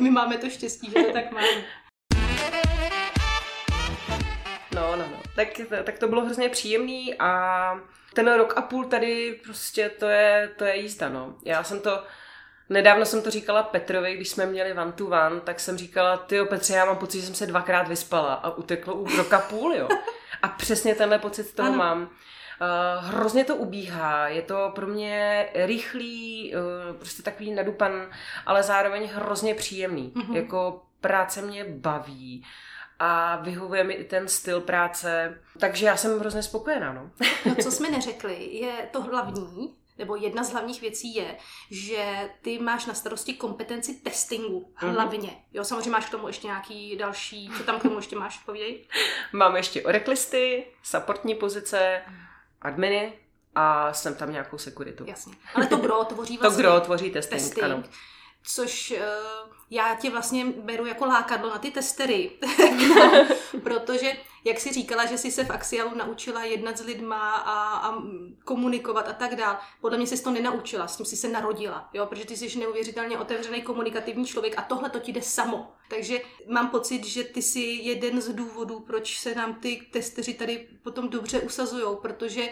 my 0.00 0.10
máme 0.10 0.38
to 0.38 0.50
štěstí, 0.50 0.90
že 0.90 1.02
to 1.02 1.12
tak 1.12 1.32
máme. 1.32 1.64
No, 4.74 4.96
no, 4.96 5.04
no. 5.10 5.22
Tak, 5.34 5.48
tak 5.84 5.98
to 5.98 6.08
bylo 6.08 6.24
hrozně 6.24 6.48
příjemný 6.48 7.14
a 7.18 7.80
ten 8.14 8.32
rok 8.32 8.52
a 8.56 8.62
půl 8.62 8.84
tady 8.84 9.40
prostě 9.44 9.88
to 9.88 10.06
je, 10.06 10.50
to 10.56 10.64
je 10.64 10.76
jízda, 10.76 11.08
no. 11.08 11.34
Já 11.44 11.64
jsem 11.64 11.80
to, 11.80 12.02
nedávno 12.70 13.04
jsem 13.04 13.22
to 13.22 13.30
říkala 13.30 13.62
Petrovi, 13.62 14.14
když 14.14 14.28
jsme 14.28 14.46
měli 14.46 14.72
one 14.72 14.92
to 14.92 15.06
one, 15.06 15.40
tak 15.44 15.60
jsem 15.60 15.78
říkala, 15.78 16.16
ty 16.16 16.44
Petře, 16.44 16.74
já 16.74 16.84
mám 16.84 16.96
pocit, 16.96 17.20
že 17.20 17.26
jsem 17.26 17.34
se 17.34 17.46
dvakrát 17.46 17.88
vyspala 17.88 18.34
a 18.34 18.50
uteklo 18.50 18.94
u 18.94 19.16
roka 19.16 19.38
půl, 19.38 19.74
jo. 19.74 19.88
A 20.42 20.48
přesně 20.48 20.94
tenhle 20.94 21.18
pocit 21.18 21.54
toho 21.54 21.68
ano. 21.68 21.78
mám. 21.78 22.02
Uh, 22.02 23.04
hrozně 23.04 23.44
to 23.44 23.56
ubíhá, 23.56 24.28
je 24.28 24.42
to 24.42 24.72
pro 24.74 24.86
mě 24.86 25.48
rychlý, 25.54 26.54
uh, 26.54 26.96
prostě 26.96 27.22
takový 27.22 27.52
nadupan, 27.52 27.92
ale 28.46 28.62
zároveň 28.62 29.10
hrozně 29.14 29.54
příjemný. 29.54 30.12
Mm-hmm. 30.16 30.36
Jako 30.36 30.82
práce 31.00 31.42
mě 31.42 31.64
baví 31.68 32.44
a 33.04 33.36
vyhovuje 33.36 33.84
mi 33.84 33.94
i 33.94 34.04
ten 34.04 34.28
styl 34.28 34.60
práce, 34.60 35.38
takže 35.60 35.86
já 35.86 35.96
jsem 35.96 36.18
hrozně 36.18 36.42
spokojená. 36.42 36.92
No. 36.92 37.10
no 37.46 37.54
co 37.54 37.70
jsme 37.70 37.90
neřekli, 37.90 38.44
je 38.44 38.88
to 38.92 39.02
hlavní, 39.02 39.74
nebo 39.98 40.16
jedna 40.16 40.44
z 40.44 40.52
hlavních 40.52 40.80
věcí 40.80 41.14
je, 41.14 41.36
že 41.70 42.30
ty 42.42 42.58
máš 42.58 42.86
na 42.86 42.94
starosti 42.94 43.34
kompetenci 43.34 43.94
testingu 43.94 44.72
mhm. 44.82 44.92
hlavně. 44.92 45.28
Mm-hmm. 45.28 45.42
Jo, 45.52 45.64
samozřejmě 45.64 45.90
máš 45.90 46.06
k 46.06 46.10
tomu 46.10 46.26
ještě 46.26 46.46
nějaký 46.46 46.96
další, 46.96 47.50
co 47.56 47.62
tam 47.62 47.78
k 47.78 47.82
tomu 47.82 47.96
ještě 47.96 48.16
máš, 48.16 48.38
povídej. 48.38 48.84
Mám 49.32 49.56
ještě 49.56 49.82
oreklisty, 49.82 50.66
supportní 50.82 51.34
pozice, 51.34 52.02
adminy 52.62 53.12
a 53.54 53.92
jsem 53.92 54.14
tam 54.14 54.32
nějakou 54.32 54.58
sekuritu. 54.58 55.04
Jasně. 55.06 55.34
Ale 55.54 55.66
to 55.66 55.76
gro 55.76 56.04
tvoří 56.04 56.38
vlastně... 56.38 56.62
To 56.62 56.68
gro 56.68 56.80
tvoří 56.80 57.10
testing, 57.10 57.42
testing. 57.42 57.64
ano. 57.64 57.82
Což 58.46 58.90
uh, 58.90 59.54
já 59.70 59.94
tě 59.94 60.10
vlastně 60.10 60.46
beru 60.46 60.86
jako 60.86 61.04
lákadlo 61.06 61.50
na 61.50 61.58
ty 61.58 61.70
testery, 61.70 62.30
protože, 63.62 64.12
jak 64.44 64.60
jsi 64.60 64.72
říkala, 64.72 65.06
že 65.06 65.18
jsi 65.18 65.30
se 65.30 65.44
v 65.44 65.50
Axialu 65.50 65.94
naučila 65.94 66.44
jednat 66.44 66.78
s 66.78 66.84
lidma 66.84 67.30
a, 67.36 67.76
a 67.88 68.02
komunikovat 68.44 69.08
a 69.08 69.12
tak 69.12 69.36
dál, 69.36 69.56
podle 69.80 69.98
mě 69.98 70.06
jsi 70.06 70.22
to 70.22 70.30
nenaučila, 70.30 70.88
s 70.88 70.96
tím 70.96 71.06
jsi 71.06 71.16
se 71.16 71.28
narodila, 71.28 71.88
jo? 71.92 72.06
protože 72.06 72.24
ty 72.24 72.36
jsi 72.36 72.58
neuvěřitelně 72.58 73.18
otevřený 73.18 73.62
komunikativní 73.62 74.26
člověk 74.26 74.58
a 74.58 74.62
tohle 74.62 74.90
to 74.90 74.98
ti 75.00 75.12
jde 75.12 75.22
samo. 75.22 75.72
Takže 75.88 76.20
mám 76.48 76.70
pocit, 76.70 77.04
že 77.04 77.24
ty 77.24 77.42
jsi 77.42 77.60
jeden 77.60 78.20
z 78.20 78.28
důvodů, 78.28 78.80
proč 78.80 79.18
se 79.18 79.34
nám 79.34 79.54
ty 79.54 79.86
testeři 79.92 80.34
tady 80.34 80.68
potom 80.82 81.08
dobře 81.08 81.40
usazují, 81.40 81.96
protože 82.02 82.48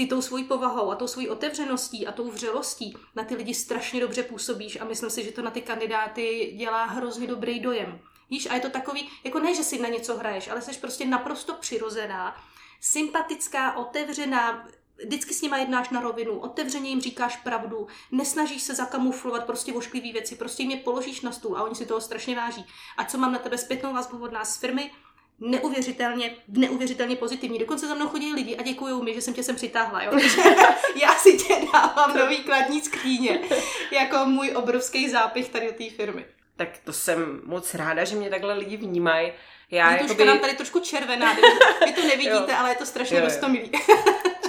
ty 0.00 0.06
tou 0.06 0.22
svojí 0.22 0.44
povahou 0.44 0.90
a 0.90 0.94
tou 0.94 1.06
svojí 1.06 1.28
otevřeností 1.28 2.06
a 2.06 2.12
tou 2.12 2.30
vřelostí 2.30 2.96
na 3.16 3.24
ty 3.24 3.34
lidi 3.34 3.54
strašně 3.54 4.00
dobře 4.00 4.22
působíš 4.22 4.80
a 4.80 4.84
myslím 4.84 5.10
si, 5.10 5.24
že 5.24 5.32
to 5.32 5.42
na 5.42 5.50
ty 5.50 5.60
kandidáty 5.60 6.54
dělá 6.56 6.84
hrozně 6.84 7.26
dobrý 7.26 7.60
dojem. 7.60 8.00
Víš, 8.30 8.48
a 8.50 8.54
je 8.54 8.60
to 8.60 8.70
takový, 8.70 9.08
jako 9.24 9.40
ne, 9.40 9.54
že 9.54 9.64
si 9.64 9.78
na 9.78 9.88
něco 9.88 10.16
hraješ, 10.16 10.48
ale 10.48 10.62
jsi 10.62 10.80
prostě 10.80 11.06
naprosto 11.06 11.54
přirozená, 11.54 12.36
sympatická, 12.80 13.76
otevřená, 13.76 14.68
vždycky 15.06 15.34
s 15.34 15.42
nima 15.42 15.58
jednáš 15.58 15.90
na 15.90 16.00
rovinu, 16.00 16.38
otevřeně 16.38 16.90
jim 16.90 17.00
říkáš 17.00 17.36
pravdu, 17.36 17.86
nesnažíš 18.12 18.62
se 18.62 18.74
zakamuflovat 18.74 19.44
prostě 19.46 19.72
ošklivý 19.72 20.12
věci, 20.12 20.36
prostě 20.36 20.62
jim 20.62 20.70
je 20.70 20.76
položíš 20.76 21.20
na 21.20 21.32
stůl 21.32 21.56
a 21.56 21.62
oni 21.62 21.74
si 21.74 21.86
toho 21.86 22.00
strašně 22.00 22.36
váží. 22.36 22.66
A 22.96 23.04
co 23.04 23.18
mám 23.18 23.32
na 23.32 23.38
tebe 23.38 23.58
zpětnou 23.58 23.92
vazbu 23.92 24.22
od 24.22 24.32
nás 24.32 24.54
z 24.54 24.56
firmy, 24.56 24.90
neuvěřitelně, 25.40 26.36
neuvěřitelně 26.48 27.16
pozitivní. 27.16 27.58
Dokonce 27.58 27.86
za 27.86 27.94
mnou 27.94 28.08
chodí 28.08 28.32
lidi 28.32 28.56
a 28.56 28.62
děkují 28.62 29.02
mi, 29.02 29.14
že 29.14 29.20
jsem 29.20 29.34
tě 29.34 29.42
sem 29.42 29.56
přitáhla. 29.56 30.02
Jo? 30.02 30.12
já 31.02 31.14
si 31.14 31.36
tě 31.36 31.54
dávám 31.72 32.16
nový 32.16 32.38
kladní 32.38 32.80
skříně 32.80 33.40
jako 33.90 34.24
můj 34.24 34.52
obrovský 34.56 35.10
zápich 35.10 35.48
tady 35.48 35.66
do 35.66 35.72
té 35.72 35.90
firmy. 35.90 36.24
Tak 36.56 36.68
to 36.84 36.92
jsem 36.92 37.40
moc 37.44 37.74
ráda, 37.74 38.04
že 38.04 38.16
mě 38.16 38.30
takhle 38.30 38.54
lidi 38.54 38.76
vnímají. 38.76 39.32
Já 39.70 39.92
je 39.92 40.02
jakoby... 40.02 40.24
nám 40.24 40.38
tady 40.38 40.54
trošku 40.54 40.80
červená, 40.80 41.34
vy 41.84 41.92
to 41.92 42.02
nevidíte, 42.02 42.56
ale 42.56 42.70
je 42.70 42.76
to 42.76 42.86
strašně 42.86 43.20
rostomilý. 43.20 43.70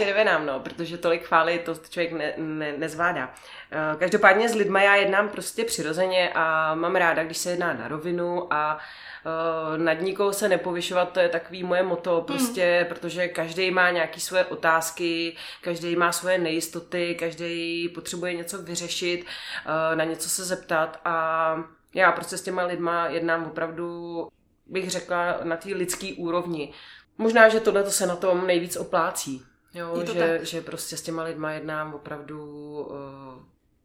Červenám, 0.05 0.45
no, 0.45 0.59
protože 0.59 0.97
tolik 0.97 1.23
chvály 1.23 1.59
to 1.59 1.75
člověk 1.89 2.11
ne, 2.11 2.33
ne, 2.37 2.73
nezvládá. 2.77 3.33
Eh, 3.71 3.95
každopádně 3.99 4.49
s 4.49 4.55
lidma 4.55 4.81
já 4.81 4.95
jednám 4.95 5.29
prostě 5.29 5.65
přirozeně 5.65 6.31
a 6.35 6.75
mám 6.75 6.95
ráda, 6.95 7.23
když 7.23 7.37
se 7.37 7.49
jedná 7.49 7.73
na 7.73 7.87
rovinu 7.87 8.53
a 8.53 8.77
uh, 8.77 9.77
nad 9.77 9.93
nikou 9.93 10.31
se 10.31 10.49
nepovyšovat, 10.49 11.11
to 11.11 11.19
je 11.19 11.29
takový 11.29 11.63
moje 11.63 11.83
moto, 11.83 12.15
hmm. 12.15 12.25
prostě, 12.25 12.79
mm. 12.81 12.95
protože 12.95 13.27
každý 13.27 13.71
má 13.71 13.89
nějaké 13.89 14.19
svoje 14.19 14.45
otázky, 14.45 15.35
každý 15.61 15.95
má 15.95 16.11
svoje 16.11 16.37
nejistoty, 16.37 17.15
každý 17.19 17.89
potřebuje 17.89 18.33
něco 18.33 18.57
vyřešit, 18.57 19.21
uh, 19.21 19.95
na 19.95 20.03
něco 20.03 20.29
se 20.29 20.45
zeptat 20.45 20.99
a 21.05 21.55
já 21.95 22.11
prostě 22.11 22.37
s 22.37 22.41
těma 22.41 22.63
lidma 22.63 23.07
jednám 23.07 23.45
opravdu, 23.45 24.27
bych 24.65 24.89
řekla, 24.89 25.39
na 25.43 25.57
té 25.57 25.69
lidské 25.69 26.13
úrovni. 26.17 26.73
Možná, 27.17 27.49
že 27.49 27.59
tohle 27.59 27.91
se 27.91 28.07
na 28.07 28.15
tom 28.15 28.47
nejvíc 28.47 28.77
oplácí. 28.77 29.45
Jo, 29.73 30.03
že, 30.13 30.39
že 30.43 30.61
prostě 30.61 30.97
s 30.97 31.01
těma 31.01 31.23
lidma 31.23 31.51
jednám 31.51 31.93
opravdu 31.93 32.43
uh, 32.81 32.95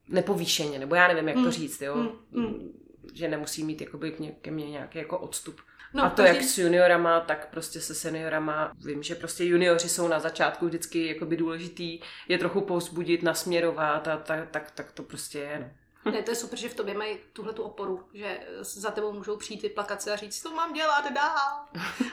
nepovýšeně, 0.09 0.79
nebo 0.79 0.95
já 0.95 1.09
nevím, 1.09 1.29
jak 1.29 1.37
to 1.37 1.43
hmm. 1.43 1.51
říct, 1.51 1.83
jo. 1.83 1.95
Hmm. 1.95 2.45
Hmm. 2.45 2.73
Že 3.15 3.29
nemusí 3.29 3.65
mít 3.65 3.81
jakoby 3.81 4.11
k 4.11 4.41
ke 4.41 4.51
mně 4.51 4.71
nějaký 4.71 4.99
jako 4.99 5.19
odstup. 5.19 5.61
No, 5.95 6.05
a 6.05 6.11
to 6.11 6.23
každý... 6.23 6.37
jak 6.37 6.45
s 6.45 6.59
juniorama, 6.59 7.21
tak 7.21 7.51
prostě 7.51 7.81
se 7.81 7.95
seniorama. 7.95 8.73
Vím, 8.85 9.03
že 9.03 9.15
prostě 9.15 9.45
junioři 9.45 9.89
jsou 9.89 10.09
na 10.09 10.21
začátku 10.21 10.67
vždycky 10.67 11.07
jakoby 11.07 11.37
důležitý 11.37 12.01
je 12.29 12.39
trochu 12.39 12.61
povzbudit, 12.61 13.23
nasměrovat 13.23 14.09
a 14.09 14.17
tak, 14.17 14.51
tak, 14.51 14.71
tak 14.71 14.93
to 14.93 15.03
prostě 15.03 15.39
je. 15.39 15.59
No. 15.61 15.71
Ne, 16.13 16.23
to 16.23 16.31
je 16.31 16.37
super, 16.37 16.59
že 16.59 16.69
v 16.69 16.75
tobě 16.75 16.95
mají 16.95 17.19
tuhle 17.33 17.53
tu 17.53 17.63
oporu, 17.63 18.05
že 18.15 18.41
za 18.61 18.91
tebou 18.91 19.13
můžou 19.13 19.37
přijít 19.37 19.63
vyplakat 19.63 20.03
se 20.03 20.13
a 20.13 20.17
říct, 20.17 20.43
co 20.43 20.51
mám 20.51 20.73
dělat 20.73 21.13
dál. 21.13 21.67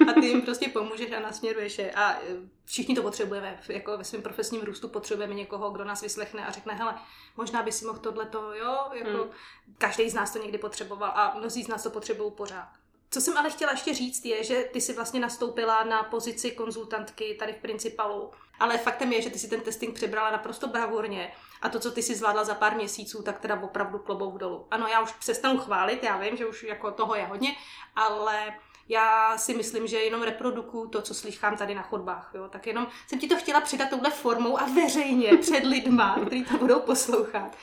A 0.10 0.14
ty 0.14 0.26
jim 0.26 0.42
prostě 0.42 0.70
pomůžeš 0.70 1.12
a 1.12 1.20
nasměruješ 1.20 1.78
je. 1.78 1.92
A 1.92 2.12
e, 2.14 2.20
všichni 2.66 2.96
to 2.96 3.02
potřebujeme. 3.02 3.60
Jako 3.70 3.98
ve 3.98 4.04
svém 4.04 4.22
profesním 4.22 4.62
růstu 4.62 4.88
potřebujeme 4.88 5.34
někoho, 5.34 5.72
kdo 5.72 5.84
nás 5.84 6.02
vyslechne 6.02 6.46
a 6.46 6.52
řekne, 6.52 6.74
hele, 6.74 6.96
možná 7.38 7.64
by 7.64 7.72
si 7.72 7.86
mohl 7.86 8.00
tohleto, 8.00 8.54
jo, 8.54 8.78
jako 8.94 9.24
hmm. 9.24 9.32
každý 9.78 10.10
z 10.10 10.14
nás 10.14 10.34
to 10.34 10.40
někdy 10.40 10.58
potřeboval 10.58 11.12
a 11.16 11.36
mnozí 11.38 11.64
z 11.64 11.68
nás 11.68 11.84
to 11.84 11.90
potřebují 11.90 12.32
pořád. 12.32 12.70
Co 13.12 13.22
jsem 13.22 13.38
ale 13.38 13.50
chtěla 13.50 13.72
ještě 13.72 13.94
říct 13.94 14.26
je, 14.26 14.44
že 14.44 14.64
ty 14.74 14.82
si 14.82 14.94
vlastně 14.94 15.20
nastoupila 15.20 15.84
na 15.84 16.04
pozici 16.04 16.52
konzultantky 16.52 17.36
tady 17.40 17.54
v 17.54 17.62
Principalu, 17.62 18.32
ale 18.60 18.78
faktem 18.78 19.14
je, 19.14 19.22
že 19.22 19.30
ty 19.30 19.40
si 19.40 19.48
ten 19.48 19.62
testing 19.62 19.96
přebrala 19.96 20.32
naprosto 20.32 20.68
bravurně 20.68 21.32
a 21.64 21.70
to, 21.70 21.80
co 21.80 21.92
ty 21.92 22.04
si 22.04 22.16
zvládla 22.16 22.44
za 22.44 22.56
pár 22.56 22.76
měsíců, 22.76 23.24
tak 23.24 23.40
teda 23.40 23.62
opravdu 23.62 24.00
klobouk 24.00 24.38
dolů. 24.38 24.68
Ano, 24.72 24.88
já 24.88 25.02
už 25.02 25.12
přestanu 25.12 25.60
chválit, 25.60 26.04
já 26.04 26.18
vím, 26.18 26.38
že 26.38 26.46
už 26.46 26.64
jako 26.64 26.92
toho 26.92 27.16
je 27.16 27.26
hodně, 27.26 27.56
ale 27.96 28.54
já 28.90 29.38
si 29.38 29.54
myslím, 29.54 29.88
že 29.88 29.98
jenom 29.98 30.22
reprodukuju 30.22 30.88
to, 30.88 31.02
co 31.02 31.14
slychám 31.14 31.58
tady 31.58 31.76
na 31.76 31.82
chodbách. 31.82 32.32
Jo? 32.34 32.48
Tak 32.50 32.68
jenom 32.68 32.88
jsem 33.08 33.20
ti 33.20 33.28
to 33.28 33.36
chtěla 33.36 33.62
předat 33.62 33.90
touhle 33.90 34.12
formou 34.12 34.60
a 34.60 34.66
veřejně 34.66 35.38
před 35.42 35.64
lidma, 35.64 36.20
kteří 36.26 36.46
to 36.46 36.58
budou 36.58 36.80
poslouchat. 36.80 37.58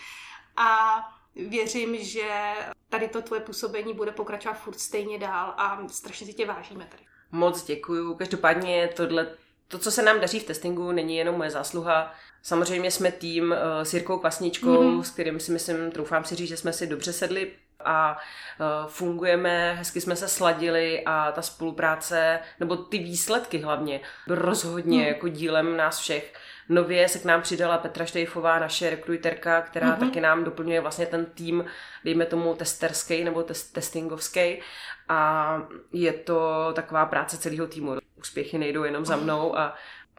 A 0.56 0.98
věřím, 1.34 1.96
že 1.96 2.54
tady 2.88 3.08
to 3.08 3.22
tvoje 3.22 3.40
působení 3.40 3.94
bude 3.94 4.12
pokračovat 4.12 4.54
furt 4.54 4.80
stejně 4.80 5.18
dál 5.18 5.54
a 5.56 5.88
strašně 5.88 6.26
si 6.26 6.34
tě 6.34 6.46
vážíme 6.46 6.86
tady. 6.90 7.02
Moc 7.32 7.64
děkuju. 7.64 8.14
Každopádně 8.14 8.88
tohle, 8.96 9.36
to, 9.70 9.78
co 9.78 9.90
se 9.90 10.02
nám 10.02 10.20
daří 10.20 10.40
v 10.40 10.44
testingu, 10.44 10.92
není 10.92 11.16
jenom 11.16 11.34
moje 11.34 11.50
zásluha. 11.50 12.14
Samozřejmě 12.42 12.90
jsme 12.90 13.12
tým 13.12 13.50
uh, 13.50 13.82
s 13.82 13.94
Jirkou 13.94 14.18
Kvasničkou, 14.18 14.82
mm-hmm. 14.82 15.00
s 15.00 15.10
kterým 15.10 15.40
si 15.40 15.52
myslím, 15.52 15.90
troufám 15.90 16.24
si 16.24 16.34
říct, 16.34 16.48
že 16.48 16.56
jsme 16.56 16.72
si 16.72 16.86
dobře 16.86 17.12
sedli 17.12 17.52
a 17.84 18.16
uh, 18.16 18.90
fungujeme, 18.90 19.74
hezky 19.74 20.00
jsme 20.00 20.16
se 20.16 20.28
sladili 20.28 21.02
a 21.06 21.32
ta 21.32 21.42
spolupráce, 21.42 22.40
nebo 22.60 22.76
ty 22.76 22.98
výsledky 22.98 23.58
hlavně, 23.58 24.00
rozhodně 24.28 24.98
mm. 24.98 25.04
jako 25.04 25.28
dílem 25.28 25.76
nás 25.76 25.98
všech. 25.98 26.34
Nově 26.68 27.08
se 27.08 27.18
k 27.18 27.24
nám 27.24 27.42
přidala 27.42 27.78
Petra 27.78 28.04
Štejfová, 28.06 28.58
naše 28.58 28.90
rekruterka, 28.90 29.62
která 29.62 29.96
mm-hmm. 29.96 30.00
taky 30.00 30.20
nám 30.20 30.44
doplňuje 30.44 30.80
vlastně 30.80 31.06
ten 31.06 31.26
tým, 31.26 31.64
dejme 32.04 32.26
tomu 32.26 32.54
testerský 32.54 33.24
nebo 33.24 33.42
test, 33.42 33.72
testingovský. 33.72 34.60
A 35.08 35.62
je 35.92 36.12
to 36.12 36.70
taková 36.74 37.06
práce 37.06 37.38
celého 37.38 37.66
týmu. 37.66 37.96
Úspěchy 38.20 38.58
nejdou 38.58 38.84
jenom 38.84 39.04
za 39.04 39.16
mnou 39.16 39.58
a 39.58 39.74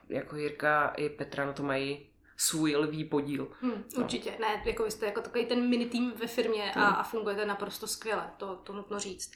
jako 0.10 0.36
Jirka 0.36 0.93
i 0.98 1.10
Petra 1.10 1.46
na 1.46 1.53
to 1.53 1.63
mají 1.63 2.08
svůj 2.38 2.75
lvý 2.75 3.03
podíl. 3.03 3.48
Hmm, 3.62 3.84
no. 3.98 4.03
Určitě, 4.03 4.34
ne, 4.39 4.62
jako 4.65 4.84
vy 4.84 4.91
jste 4.91 5.05
jako 5.05 5.22
takový 5.22 5.46
ten 5.46 5.70
mini 5.70 5.86
tým 5.86 6.13
ve 6.15 6.27
firmě 6.27 6.72
hmm. 6.75 6.84
a, 6.84 6.88
a 6.88 7.03
fungujete 7.03 7.46
naprosto 7.46 7.88
skvěle, 7.88 8.31
to, 8.38 8.55
to 8.55 8.74
nutno 8.74 9.00
říct. 9.00 9.31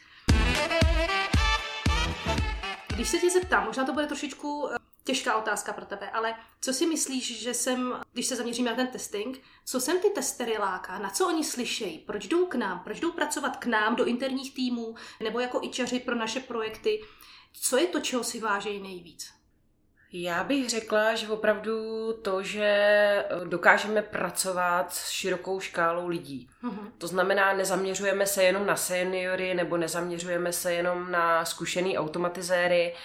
Když 2.96 3.10
se 3.10 3.18
tě 3.18 3.30
zeptám, 3.30 3.66
možná 3.66 3.86
to 3.86 3.94
bude 3.94 4.08
trošičku 4.08 4.70
eh, 4.72 4.78
těžká 5.04 5.38
otázka 5.38 5.74
pro 5.74 5.86
tebe, 5.86 6.10
ale 6.12 6.36
co 6.62 6.74
si 6.74 6.88
myslíš, 6.88 7.42
že 7.42 7.54
jsem, 7.54 8.02
když 8.14 8.26
se 8.26 8.36
zaměříme 8.36 8.70
na 8.70 8.76
ten 8.76 8.88
testing, 8.88 9.42
co 9.66 9.80
sem 9.80 10.00
ty 10.00 10.10
testery 10.10 10.58
láká, 10.58 11.00
na 11.00 11.10
co 11.10 11.28
oni 11.28 11.44
slyšejí, 11.44 12.00
proč 12.00 12.28
jdou 12.28 12.46
k 12.46 12.56
nám, 12.56 12.80
proč 12.80 13.00
jdou 13.00 13.12
pracovat 13.12 13.58
k 13.58 13.66
nám 13.66 13.96
do 13.96 14.06
interních 14.06 14.54
týmů, 14.54 14.96
nebo 15.24 15.40
jako 15.40 15.60
ičaři 15.64 16.00
pro 16.00 16.16
naše 16.16 16.40
projekty, 16.40 17.02
co 17.62 17.78
je 17.78 17.88
to, 17.88 18.00
čeho 18.00 18.24
si 18.24 18.40
vážejí 18.40 18.82
nejvíc? 18.82 19.36
Já 20.18 20.44
bych 20.44 20.70
řekla, 20.70 21.16
že 21.16 21.28
opravdu 21.28 21.74
to, 22.14 22.44
že 22.44 23.26
dokážeme 23.44 24.02
pracovat 24.02 24.94
s 24.94 25.10
širokou 25.10 25.60
škálou 25.60 26.08
lidí. 26.08 26.50
Mm-hmm. 26.64 26.92
To 26.98 27.08
znamená, 27.08 27.54
nezaměřujeme 27.54 28.26
se 28.26 28.44
jenom 28.44 28.66
na 28.66 28.76
seniory 28.76 29.54
nebo 29.54 29.78
nezaměřujeme 29.78 30.54
se 30.54 30.74
jenom 30.74 31.12
na 31.12 31.46
zkušený 31.46 31.98
automatizéry, 31.98 32.96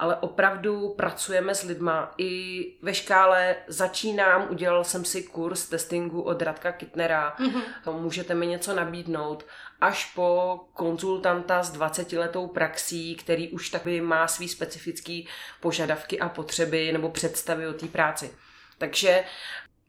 ale 0.00 0.16
opravdu 0.16 0.88
pracujeme 0.88 1.54
s 1.54 1.62
lidma. 1.62 2.14
I 2.18 2.64
ve 2.82 2.94
škále 2.94 3.56
začínám, 3.66 4.46
udělal 4.50 4.84
jsem 4.84 5.04
si 5.04 5.22
kurz 5.22 5.68
testingu 5.68 6.22
od 6.22 6.42
Radka 6.42 6.72
Kitnera, 6.72 7.36
mm-hmm. 7.38 8.00
můžete 8.00 8.34
mi 8.34 8.46
něco 8.46 8.74
nabídnout, 8.74 9.46
až 9.80 10.12
po 10.14 10.60
konzultanta 10.72 11.62
s 11.62 11.70
20 11.70 12.12
letou 12.12 12.46
praxí, 12.46 13.16
který 13.16 13.48
už 13.48 13.70
taky 13.70 14.00
má 14.00 14.28
svý 14.28 14.48
specifický 14.48 15.28
požadavky 15.60 16.20
a 16.20 16.28
potřeby 16.28 16.92
nebo 16.92 17.10
představy 17.10 17.68
o 17.68 17.72
té 17.72 17.86
práci. 17.86 18.30
Takže 18.78 19.24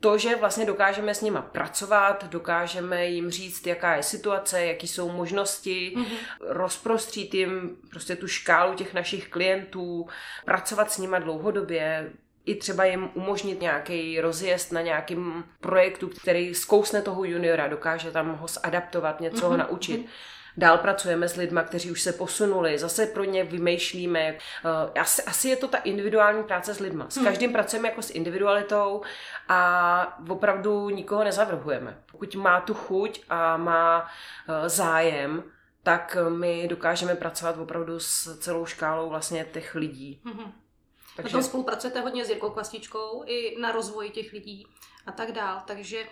to, 0.01 0.17
že 0.17 0.35
vlastně 0.35 0.65
dokážeme 0.65 1.15
s 1.15 1.21
nima 1.21 1.41
pracovat, 1.41 2.25
dokážeme 2.29 3.05
jim 3.05 3.31
říct, 3.31 3.67
jaká 3.67 3.95
je 3.95 4.03
situace, 4.03 4.65
jaký 4.65 4.87
jsou 4.87 5.11
možnosti, 5.11 5.93
mm-hmm. 5.95 6.17
rozprostřít 6.39 7.33
jim 7.33 7.77
prostě 7.89 8.15
tu 8.15 8.27
škálu 8.27 8.73
těch 8.73 8.93
našich 8.93 9.27
klientů, 9.29 10.07
pracovat 10.45 10.91
s 10.91 10.97
nima 10.97 11.19
dlouhodobě, 11.19 12.11
i 12.45 12.55
třeba 12.55 12.85
jim 12.85 13.09
umožnit 13.13 13.61
nějaký 13.61 14.21
rozjezd 14.21 14.71
na 14.71 14.81
nějakým 14.81 15.43
projektu, 15.59 16.09
který 16.21 16.55
zkousne 16.55 17.01
toho 17.01 17.23
juniora, 17.23 17.67
dokáže 17.67 18.11
tam 18.11 18.35
ho 18.35 18.47
zadaptovat, 18.47 19.19
něco 19.19 19.37
mm-hmm. 19.37 19.49
ho 19.49 19.57
mhm, 19.57 19.59
naučit. 19.59 20.01
Mm-hmm 20.01 20.40
Dál 20.57 20.77
pracujeme 20.77 21.29
s 21.29 21.35
lidmi, 21.35 21.59
kteří 21.65 21.91
už 21.91 22.01
se 22.01 22.13
posunuli, 22.13 22.77
zase 22.77 23.05
pro 23.05 23.23
ně 23.23 23.43
vymýšlíme. 23.43 24.33
Uh, 24.33 25.01
asi, 25.01 25.23
asi 25.23 25.49
je 25.49 25.55
to 25.55 25.67
ta 25.67 25.77
individuální 25.77 26.43
práce 26.43 26.73
s 26.73 26.79
lidmi. 26.79 27.03
S 27.09 27.15
hmm. 27.15 27.25
každým 27.25 27.51
pracujeme 27.51 27.89
jako 27.89 28.01
s 28.01 28.09
individualitou 28.09 29.01
a 29.47 30.19
opravdu 30.29 30.89
nikoho 30.89 31.23
nezavrhujeme. 31.23 31.97
Pokud 32.11 32.35
má 32.35 32.61
tu 32.61 32.73
chuť 32.73 33.23
a 33.29 33.57
má 33.57 34.01
uh, 34.01 34.67
zájem, 34.67 35.43
tak 35.83 36.17
my 36.29 36.67
dokážeme 36.67 37.15
pracovat 37.15 37.57
opravdu 37.57 37.99
s 37.99 38.39
celou 38.39 38.65
škálou 38.65 39.09
vlastně 39.09 39.45
těch 39.51 39.75
lidí. 39.75 40.21
Hmm. 40.25 40.51
Takže... 41.15 41.33
Na 41.33 41.41
tom 41.41 41.49
spolupracujete 41.49 42.01
hodně 42.01 42.25
s 42.25 42.29
Jirkou 42.29 42.49
Kvastičkou 42.49 43.23
i 43.25 43.59
na 43.61 43.71
rozvoji 43.71 44.09
těch 44.09 44.33
lidí 44.33 44.67
a 45.05 45.11
tak 45.11 45.31
dál. 45.31 45.61
Takže 45.67 46.03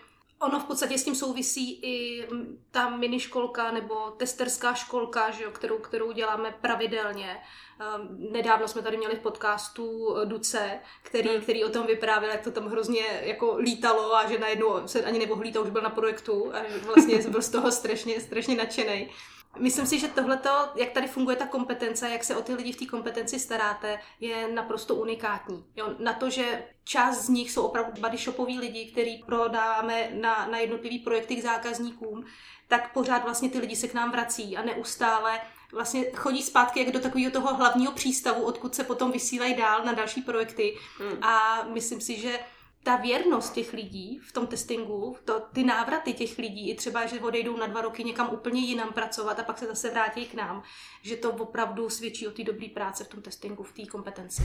Ono 0.41 0.60
v 0.60 0.63
podstatě 0.63 0.98
s 0.98 1.03
tím 1.03 1.15
souvisí 1.15 1.79
i 1.81 2.27
mm, 2.31 2.63
ta 2.72 2.89
miniškolka 2.89 3.72
nebo 3.72 4.12
testerská 4.12 4.74
školka, 4.74 5.31
že 5.31 5.43
jo, 5.43 5.51
kterou, 5.51 5.77
kterou 5.77 6.12
děláme 6.12 6.55
pravidelně. 6.62 7.38
Ehm, 7.79 8.31
nedávno 8.31 8.67
jsme 8.67 8.81
tady 8.81 8.98
měli 8.98 9.15
v 9.15 9.19
podcastu 9.19 10.17
eh, 10.17 10.25
Duce, 10.25 10.79
který, 11.03 11.29
hmm. 11.29 11.41
který 11.41 11.65
o 11.65 11.69
tom 11.69 11.88
vyprávěl, 11.88 12.31
jak 12.31 12.43
to 12.43 12.51
tam 12.51 12.67
hrozně 12.67 13.22
jako 13.24 13.55
lítalo 13.58 14.15
a 14.15 14.29
že 14.29 14.39
najednou 14.39 14.88
se 14.88 15.03
ani 15.03 15.19
nemohl 15.19 15.43
už 15.63 15.69
byl 15.69 15.81
na 15.81 15.89
projektu 15.89 16.51
a 16.55 16.60
vlastně 16.86 17.17
byl 17.17 17.41
z 17.41 17.50
toho 17.50 17.72
strašně, 17.72 18.22
strašně 18.22 18.55
nadšený. 18.55 19.10
Myslím 19.58 19.86
si, 19.86 20.00
že 20.00 20.08
tohleto, 20.08 20.50
jak 20.75 20.91
tady 20.91 21.08
funguje 21.08 21.36
ta 21.36 21.48
kompetence, 21.48 22.10
jak 22.10 22.24
se 22.24 22.36
o 22.36 22.41
ty 22.41 22.53
lidi 22.53 22.72
v 22.72 22.77
té 22.77 22.86
kompetenci 22.86 23.39
staráte, 23.39 24.00
je 24.20 24.53
naprosto 24.53 24.96
unikátní. 24.96 25.65
Jo, 25.75 25.96
na 26.00 26.13
to, 26.13 26.29
že 26.29 26.63
část 26.84 27.22
z 27.22 27.29
nich 27.29 27.51
jsou 27.51 27.63
opravdu 27.65 28.01
body 28.01 28.18
shopoví 28.18 28.60
lidi, 28.60 28.86
který 28.91 29.24
prodáváme 29.24 30.10
na, 30.13 30.48
na 30.51 30.58
jednotlivý 30.58 31.00
projekty 31.00 31.36
k 31.36 31.44
zákazníkům, 31.44 32.25
tak 32.68 32.94
pořád 32.94 33.24
vlastně 33.24 33.50
ty 33.50 33.60
lidi 33.60 33.75
se 33.75 33.88
k 33.88 33.94
nám 33.94 34.12
vrací 34.12 34.58
a 34.58 34.62
neustále 34.62 35.41
vlastně 35.72 36.06
chodí 36.15 36.44
zpátky 36.44 36.79
jak 36.79 36.91
do 36.91 37.00
takového 37.00 37.32
toho 37.32 37.56
hlavního 37.56 37.91
přístavu, 37.91 38.44
odkud 38.44 38.75
se 38.75 38.84
potom 38.84 39.12
vysílají 39.12 39.56
dál 39.56 39.86
na 39.86 39.94
další 39.94 40.22
projekty. 40.22 40.77
Hmm. 41.00 41.24
A 41.24 41.63
myslím 41.74 42.01
si, 42.01 42.20
že 42.20 42.39
ta 42.83 42.95
věrnost 42.95 43.53
těch 43.53 43.74
lidí 43.74 44.19
v 44.19 44.31
tom 44.31 44.48
testingu, 44.48 45.17
to, 45.25 45.39
ty 45.39 45.63
návraty 45.63 46.13
těch 46.13 46.38
lidí, 46.38 46.69
i 46.69 46.75
třeba, 46.75 47.05
že 47.05 47.19
odejdou 47.19 47.57
na 47.57 47.67
dva 47.67 47.81
roky 47.81 48.03
někam 48.03 48.29
úplně 48.33 48.62
jinam 48.62 48.93
pracovat 48.93 49.39
a 49.39 49.43
pak 49.43 49.57
se 49.57 49.65
zase 49.65 49.89
vrátí 49.89 50.25
k 50.25 50.33
nám, 50.33 50.63
že 51.01 51.15
to 51.15 51.31
opravdu 51.31 51.89
svědčí 51.89 52.27
o 52.27 52.31
té 52.31 52.43
dobré 52.43 52.67
práce 52.74 53.03
v 53.03 53.07
tom 53.07 53.21
testingu, 53.21 53.63
v 53.63 53.74
té 53.74 53.86
kompetenci. 53.86 54.43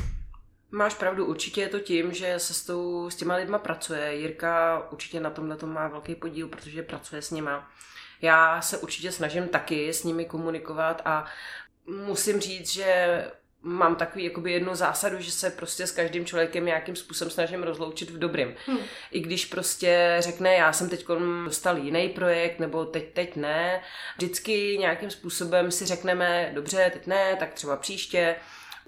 Máš 0.70 0.94
pravdu, 0.94 1.26
určitě 1.26 1.60
je 1.60 1.68
to 1.68 1.80
tím, 1.80 2.12
že 2.12 2.38
se 2.38 2.54
s, 2.54 2.64
tou, 2.64 3.10
s 3.10 3.16
těma 3.16 3.34
lidma 3.34 3.58
pracuje. 3.58 4.16
Jirka 4.16 4.82
určitě 4.92 5.20
na 5.20 5.30
tomhle 5.30 5.56
to 5.56 5.66
má 5.66 5.88
velký 5.88 6.14
podíl, 6.14 6.48
protože 6.48 6.82
pracuje 6.82 7.22
s 7.22 7.30
nima. 7.30 7.70
Já 8.22 8.60
se 8.60 8.78
určitě 8.78 9.12
snažím 9.12 9.48
taky 9.48 9.92
s 9.92 10.04
nimi 10.04 10.24
komunikovat 10.24 11.02
a 11.04 11.24
musím 11.86 12.40
říct, 12.40 12.70
že 12.70 13.24
mám 13.64 13.96
takový 13.96 14.24
jakoby 14.24 14.52
jednu 14.52 14.74
zásadu, 14.74 15.20
že 15.20 15.32
se 15.32 15.50
prostě 15.50 15.86
s 15.86 15.92
každým 15.92 16.26
člověkem 16.26 16.66
nějakým 16.66 16.96
způsobem 16.96 17.30
snažím 17.30 17.62
rozloučit 17.62 18.10
v 18.10 18.18
dobrým. 18.18 18.54
Hmm. 18.66 18.78
I 19.10 19.20
když 19.20 19.44
prostě 19.44 20.16
řekne, 20.18 20.54
já 20.54 20.72
jsem 20.72 20.88
teď 20.88 21.06
dostal 21.44 21.78
jiný 21.78 22.08
projekt, 22.08 22.58
nebo 22.58 22.84
teď, 22.84 23.12
teď 23.12 23.36
ne, 23.36 23.80
vždycky 24.16 24.76
nějakým 24.78 25.10
způsobem 25.10 25.70
si 25.70 25.86
řekneme, 25.86 26.50
dobře, 26.54 26.90
teď 26.92 27.06
ne, 27.06 27.36
tak 27.38 27.54
třeba 27.54 27.76
příště. 27.76 28.36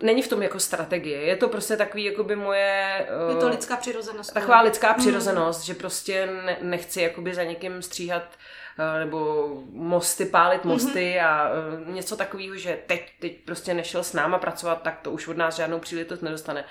Není 0.03 0.23
v 0.23 0.29
tom 0.29 0.43
jako 0.43 0.61
strategie, 0.61 1.21
je 1.21 1.37
to 1.37 1.49
prostě 1.49 1.77
takový 1.77 2.05
jakoby 2.05 2.37
moje... 2.37 3.07
Je 3.29 3.37
to 3.37 3.49
lidská 3.49 3.77
přirozenost. 3.77 4.35
Taková 4.35 4.61
lidská 4.61 4.93
hmm. 4.93 5.01
přirozenost, 5.01 5.61
hmm. 5.61 5.67
že 5.67 5.75
prostě 5.75 6.27
ne, 6.27 6.57
nechci 6.61 7.01
jakoby 7.03 7.35
za 7.35 7.45
někým 7.45 7.83
stříhat 7.83 8.23
Eh, 8.29 8.66
nebo 8.99 9.49
mosty, 9.71 10.25
pálit 10.25 10.65
mosty 10.65 11.17
mm-hmm. 11.19 11.27
a 11.27 11.49
eh, 11.49 11.93
něco 11.93 12.17
takového, 12.17 12.57
že 12.57 12.79
teď, 12.87 13.13
teď 13.21 13.45
prostě 13.45 13.75
nešel 13.75 14.05
s 14.05 14.13
náma 14.13 14.39
pracovat, 14.39 14.83
tak 14.83 15.01
to 15.01 15.11
už 15.11 15.29
od 15.29 15.37
nás 15.37 15.57
žádnou 15.57 15.79
příležitost 15.79 16.23
nedostane. 16.23 16.65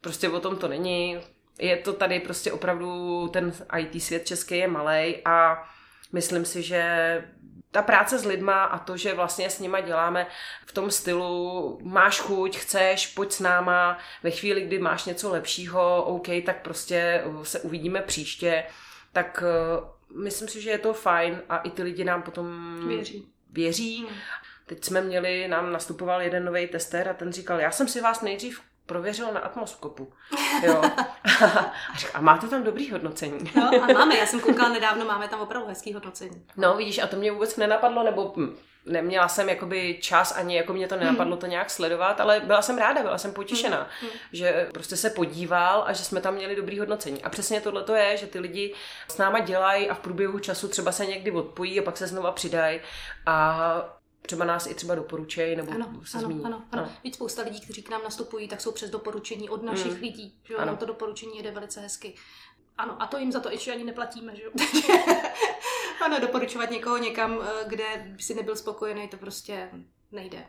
Prostě 0.00 0.28
o 0.28 0.40
tom 0.40 0.56
to 0.56 0.68
není. 0.68 1.20
Je 1.58 1.76
to 1.76 1.92
tady 1.92 2.20
prostě 2.20 2.52
opravdu, 2.52 3.28
ten 3.28 3.52
IT 3.78 4.02
svět 4.02 4.26
český 4.26 4.58
je 4.58 4.68
malý 4.68 5.16
a 5.24 5.64
myslím 6.12 6.44
si, 6.44 6.62
že 6.62 6.84
ta 7.70 7.82
práce 7.82 8.18
s 8.18 8.24
lidma 8.24 8.64
a 8.64 8.78
to, 8.78 8.96
že 8.96 9.14
vlastně 9.14 9.50
s 9.50 9.58
nima 9.58 9.80
děláme 9.80 10.26
v 10.66 10.72
tom 10.72 10.90
stylu, 10.90 11.78
máš 11.82 12.20
chuť, 12.20 12.56
chceš, 12.56 13.06
pojď 13.06 13.32
s 13.32 13.40
náma, 13.40 13.98
ve 14.22 14.30
chvíli, 14.30 14.60
kdy 14.60 14.78
máš 14.78 15.04
něco 15.04 15.30
lepšího, 15.30 16.04
OK, 16.04 16.26
tak 16.46 16.62
prostě 16.62 17.24
se 17.42 17.60
uvidíme 17.60 18.02
příště, 18.02 18.64
tak 19.12 19.44
myslím 20.16 20.48
si, 20.48 20.60
že 20.60 20.70
je 20.70 20.78
to 20.78 20.92
fajn 20.92 21.42
a 21.48 21.58
i 21.58 21.70
ty 21.70 21.82
lidi 21.82 22.04
nám 22.04 22.22
potom 22.22 22.46
věří. 22.88 23.28
věří. 23.50 23.98
Hmm. 23.98 24.16
Teď 24.66 24.84
jsme 24.84 25.00
měli, 25.00 25.48
nám 25.48 25.72
nastupoval 25.72 26.22
jeden 26.22 26.44
nový 26.44 26.66
tester 26.66 27.08
a 27.08 27.14
ten 27.14 27.32
říkal, 27.32 27.60
já 27.60 27.70
jsem 27.70 27.88
si 27.88 28.00
vás 28.00 28.22
nejdřív 28.22 28.60
prověřil 28.86 29.32
na 29.32 29.40
atmoskopu. 29.40 30.12
Jo. 30.62 30.82
A, 31.44 31.72
říkal, 31.96 32.14
a 32.14 32.20
máte 32.20 32.48
tam 32.48 32.62
dobrý 32.62 32.90
hodnocení. 32.90 33.50
No 33.56 33.82
a 33.82 33.92
máme, 33.92 34.16
já 34.16 34.26
jsem 34.26 34.40
koukala 34.40 34.68
nedávno, 34.68 35.04
máme 35.04 35.28
tam 35.28 35.40
opravdu 35.40 35.68
hezký 35.68 35.92
hodnocení. 35.92 36.46
No 36.56 36.76
vidíš, 36.76 36.98
a 36.98 37.06
to 37.06 37.16
mě 37.16 37.32
vůbec 37.32 37.56
nenapadlo, 37.56 38.02
nebo 38.02 38.32
hm, 38.36 38.56
neměla 38.86 39.28
jsem 39.28 39.48
jakoby 39.48 39.98
čas, 40.02 40.36
ani 40.36 40.56
jako 40.56 40.72
mě 40.72 40.88
to 40.88 40.96
nenapadlo 40.96 41.36
to 41.36 41.46
nějak 41.46 41.70
sledovat, 41.70 42.20
ale 42.20 42.40
byla 42.40 42.62
jsem 42.62 42.78
ráda, 42.78 43.02
byla 43.02 43.18
jsem 43.18 43.32
potěšená, 43.32 43.88
hmm. 44.00 44.10
že 44.32 44.68
prostě 44.72 44.96
se 44.96 45.10
podíval 45.10 45.84
a 45.86 45.92
že 45.92 46.04
jsme 46.04 46.20
tam 46.20 46.34
měli 46.34 46.56
dobrý 46.56 46.78
hodnocení. 46.78 47.22
A 47.22 47.28
přesně 47.28 47.60
tohle 47.60 47.82
to 47.82 47.94
je, 47.94 48.16
že 48.16 48.26
ty 48.26 48.38
lidi 48.38 48.74
s 49.08 49.18
náma 49.18 49.38
dělají 49.38 49.90
a 49.90 49.94
v 49.94 50.00
průběhu 50.00 50.38
času 50.38 50.68
třeba 50.68 50.92
se 50.92 51.06
někdy 51.06 51.30
odpojí 51.30 51.80
a 51.80 51.82
pak 51.82 51.96
se 51.96 52.06
znova 52.06 52.32
přidají 52.32 52.80
a 53.26 54.00
třeba 54.22 54.44
nás 54.44 54.66
i 54.66 54.74
třeba 54.74 54.94
doporučejí 54.94 55.56
nebo 55.56 55.72
ano, 55.72 56.00
se 56.04 56.18
ano, 56.18 56.26
zmíní. 56.26 56.44
Ano, 56.44 56.62
ano. 56.72 56.82
No. 56.82 56.92
Víc 57.04 57.14
spousta 57.14 57.42
lidí, 57.42 57.60
kteří 57.60 57.82
k 57.82 57.90
nám 57.90 58.02
nastupují, 58.04 58.48
tak 58.48 58.60
jsou 58.60 58.72
přes 58.72 58.90
doporučení 58.90 59.50
od 59.50 59.62
našich 59.62 59.92
hmm. 59.92 60.00
lidí. 60.00 60.34
Že 60.44 60.56
ano. 60.56 60.76
to 60.76 60.86
doporučení 60.86 61.42
jde 61.42 61.50
velice 61.50 61.80
hezky. 61.80 62.14
Ano, 62.78 63.02
a 63.02 63.06
to 63.06 63.18
jim 63.18 63.32
za 63.32 63.40
to 63.40 63.50
ještě 63.50 63.72
ani 63.72 63.84
neplatíme, 63.84 64.36
že 64.36 64.42
jo? 64.42 64.50
ano, 66.02 66.20
doporučovat 66.20 66.70
někoho 66.70 66.98
někam, 66.98 67.40
eh, 67.42 67.64
kde 67.66 67.84
by 68.16 68.22
si 68.22 68.34
nebyl 68.34 68.56
spokojený, 68.56 69.08
to 69.08 69.16
prostě 69.16 69.70
nejde. 70.12 70.46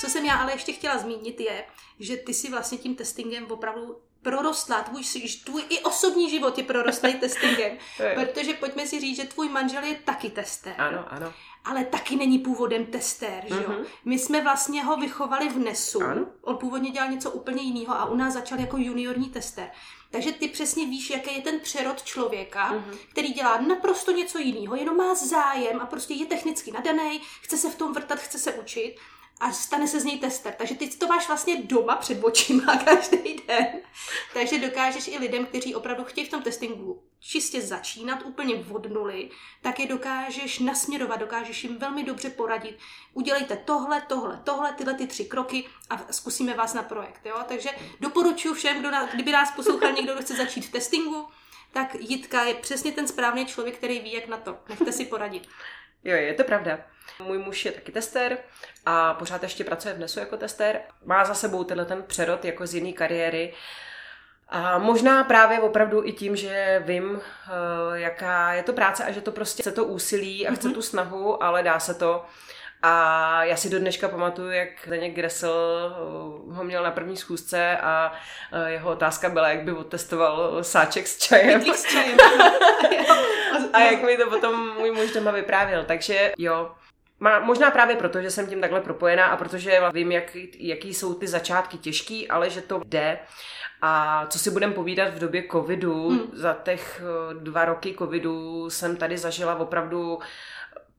Co 0.00 0.06
jsem 0.06 0.24
já 0.24 0.36
ale 0.36 0.52
ještě 0.52 0.72
chtěla 0.72 0.98
zmínit 0.98 1.40
je, 1.40 1.64
že 1.98 2.16
ty 2.16 2.34
si 2.34 2.50
vlastně 2.50 2.78
tím 2.78 2.94
testingem 2.94 3.46
opravdu 3.50 4.02
prorostla, 4.22 4.82
tvůj, 4.82 5.02
tvůj 5.44 5.62
i 5.68 5.80
osobní 5.80 6.30
život 6.30 6.58
je 6.58 6.64
prorostlý 6.64 7.14
testingem, 7.20 7.78
protože 8.14 8.54
pojďme 8.54 8.86
si 8.86 9.00
říct, 9.00 9.16
že 9.16 9.24
tvůj 9.24 9.48
manžel 9.48 9.84
je 9.84 9.94
taky 9.94 10.30
tester. 10.30 10.74
Ano, 10.78 11.04
ano 11.12 11.32
ale 11.68 11.84
taky 11.84 12.16
není 12.16 12.38
původem 12.38 12.86
testér, 12.86 13.44
že 13.46 13.54
jo? 13.54 13.68
Mm-hmm. 13.68 13.84
My 14.04 14.18
jsme 14.18 14.42
vlastně 14.42 14.84
ho 14.84 14.96
vychovali 14.96 15.48
v 15.48 15.58
NESu, 15.58 16.02
ano. 16.02 16.26
on 16.42 16.56
původně 16.56 16.90
dělal 16.90 17.10
něco 17.10 17.30
úplně 17.30 17.62
jiného 17.62 17.94
a 17.94 18.04
u 18.04 18.16
nás 18.16 18.34
začal 18.34 18.60
jako 18.60 18.76
juniorní 18.76 19.28
tester. 19.28 19.70
Takže 20.10 20.32
ty 20.32 20.48
přesně 20.48 20.86
víš, 20.86 21.10
jaký 21.10 21.34
je 21.34 21.42
ten 21.42 21.60
přerod 21.60 22.02
člověka, 22.02 22.72
mm-hmm. 22.72 22.98
který 23.10 23.28
dělá 23.28 23.60
naprosto 23.60 24.12
něco 24.12 24.38
jiného, 24.38 24.76
jenom 24.76 24.96
má 24.96 25.14
zájem 25.14 25.80
a 25.80 25.86
prostě 25.86 26.14
je 26.14 26.26
technicky 26.26 26.72
nadaný, 26.72 27.20
chce 27.40 27.56
se 27.56 27.70
v 27.70 27.76
tom 27.76 27.92
vrtat, 27.92 28.18
chce 28.18 28.38
se 28.38 28.52
učit 28.52 28.96
a 29.40 29.52
stane 29.52 29.88
se 29.88 30.00
z 30.00 30.04
něj 30.04 30.18
tester. 30.18 30.54
Takže 30.58 30.74
ty 30.74 30.88
to 30.88 31.06
máš 31.06 31.28
vlastně 31.28 31.62
doma 31.62 31.96
před 31.96 32.24
očima 32.24 32.76
každý 32.84 33.42
den. 33.46 33.66
Takže 34.34 34.58
dokážeš 34.58 35.08
i 35.08 35.18
lidem, 35.18 35.46
kteří 35.46 35.74
opravdu 35.74 36.04
chtějí 36.04 36.26
v 36.26 36.30
tom 36.30 36.42
testingu 36.42 37.02
čistě 37.20 37.60
začínat 37.60 38.22
úplně 38.24 38.64
od 38.70 38.90
nuly, 38.92 39.30
tak 39.62 39.80
je 39.80 39.86
dokážeš 39.86 40.58
nasměrovat, 40.58 41.20
dokážeš 41.20 41.64
jim 41.64 41.78
velmi 41.78 42.04
dobře 42.04 42.30
poradit. 42.30 42.78
Udělejte 43.12 43.56
tohle, 43.56 44.00
tohle, 44.00 44.40
tohle, 44.44 44.72
tyhle 44.72 44.94
ty 44.94 45.06
tři 45.06 45.24
kroky 45.24 45.64
a 45.90 46.12
zkusíme 46.12 46.54
vás 46.54 46.74
na 46.74 46.82
projekt. 46.82 47.20
Jo? 47.24 47.36
Takže 47.48 47.70
doporučuji 48.00 48.54
všem, 48.54 48.80
kdo 48.80 48.90
na, 48.90 49.06
kdyby 49.06 49.32
nás 49.32 49.50
poslouchal 49.50 49.92
někdo, 49.92 50.12
kdo 50.12 50.22
chce 50.22 50.36
začít 50.36 50.66
v 50.66 50.72
testingu, 50.72 51.28
tak 51.72 51.94
Jitka 51.94 52.42
je 52.42 52.54
přesně 52.54 52.92
ten 52.92 53.08
správný 53.08 53.46
člověk, 53.46 53.76
který 53.76 54.00
ví, 54.00 54.12
jak 54.12 54.28
na 54.28 54.36
to. 54.36 54.56
Nechte 54.68 54.92
si 54.92 55.04
poradit. 55.04 55.48
Jo, 56.04 56.16
je 56.16 56.34
to 56.34 56.44
pravda. 56.44 56.78
Můj 57.24 57.38
muž 57.38 57.64
je 57.64 57.72
taky 57.72 57.92
tester 57.92 58.38
a 58.86 59.14
pořád 59.14 59.42
ještě 59.42 59.64
pracuje 59.64 59.94
v 59.94 59.98
NESu 59.98 60.20
jako 60.20 60.36
tester. 60.36 60.80
Má 61.04 61.24
za 61.24 61.34
sebou 61.34 61.64
tenhle 61.64 61.86
ten 61.86 62.02
přerod 62.02 62.44
jako 62.44 62.66
z 62.66 62.74
jiné 62.74 62.92
kariéry. 62.92 63.54
A 64.48 64.78
možná 64.78 65.24
právě 65.24 65.60
opravdu 65.60 66.06
i 66.06 66.12
tím, 66.12 66.36
že 66.36 66.82
vím, 66.86 67.20
eh, 67.20 68.00
jaká 68.00 68.52
je 68.52 68.62
to 68.62 68.72
práce 68.72 69.04
a 69.04 69.10
že 69.10 69.20
to 69.20 69.32
prostě 69.32 69.62
chce 69.62 69.72
to 69.72 69.84
úsilí 69.84 70.48
a 70.48 70.54
chce 70.54 70.68
mm-hmm. 70.68 70.74
tu 70.74 70.82
snahu, 70.82 71.42
ale 71.42 71.62
dá 71.62 71.80
se 71.80 71.94
to. 71.94 72.24
A 72.82 73.44
já 73.44 73.56
si 73.56 73.70
do 73.70 73.78
dneška 73.78 74.08
pamatuju, 74.08 74.50
jak 74.50 74.68
Zdeněk 74.86 75.14
Gressel 75.14 75.52
eh, 75.90 76.54
ho 76.54 76.64
měl 76.64 76.82
na 76.82 76.90
první 76.90 77.16
schůzce 77.16 77.76
a 77.76 78.12
eh, 78.52 78.70
jeho 78.70 78.90
otázka 78.90 79.28
byla, 79.28 79.48
jak 79.48 79.62
by 79.62 79.72
otestoval 79.72 80.64
sáček 80.64 81.06
s 81.06 81.18
čajem. 81.18 81.74
s 81.74 81.84
čajem. 81.84 82.16
a 83.72 83.80
jak 83.80 84.02
mi 84.02 84.16
to 84.16 84.30
potom 84.30 84.74
můj 84.78 84.90
muž 84.90 85.12
doma 85.12 85.30
vyprávěl. 85.30 85.84
Takže 85.84 86.32
jo, 86.38 86.70
má, 87.20 87.40
možná 87.40 87.70
právě 87.70 87.96
proto, 87.96 88.22
že 88.22 88.30
jsem 88.30 88.46
tím 88.46 88.60
takhle 88.60 88.80
propojená 88.80 89.26
a 89.26 89.36
protože 89.36 89.80
vím, 89.92 90.12
jak, 90.12 90.36
jaký 90.58 90.94
jsou 90.94 91.14
ty 91.14 91.26
začátky 91.26 91.78
těžký, 91.78 92.28
ale 92.28 92.50
že 92.50 92.60
to 92.60 92.80
jde. 92.84 93.18
A 93.82 94.26
co 94.26 94.38
si 94.38 94.50
budem 94.50 94.72
povídat 94.72 95.14
v 95.14 95.18
době 95.18 95.44
covidu, 95.52 96.08
hmm. 96.08 96.30
za 96.32 96.56
těch 96.62 97.02
eh, 97.02 97.34
dva 97.34 97.64
roky 97.64 97.94
covidu 97.98 98.70
jsem 98.70 98.96
tady 98.96 99.18
zažila 99.18 99.54
opravdu 99.54 100.18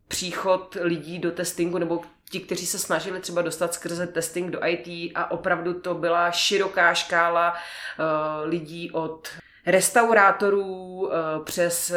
příchod 0.10 0.78
lidí 0.82 1.20
do 1.20 1.32
testingu 1.32 1.78
nebo 1.78 2.02
ti, 2.30 2.40
kteří 2.40 2.66
se 2.66 2.80
snažili 2.80 3.20
třeba 3.20 3.42
dostat 3.42 3.74
skrze 3.74 4.08
testing 4.08 4.52
do 4.52 4.60
IT 4.66 5.12
a 5.16 5.32
opravdu 5.32 5.74
to 5.74 5.94
byla 5.94 6.32
široká 6.32 6.94
škála 6.94 7.54
uh, 7.54 8.50
lidí 8.50 8.92
od 8.92 9.30
restaurátorů 9.66 10.66
uh, 10.66 11.10
přes 11.44 11.94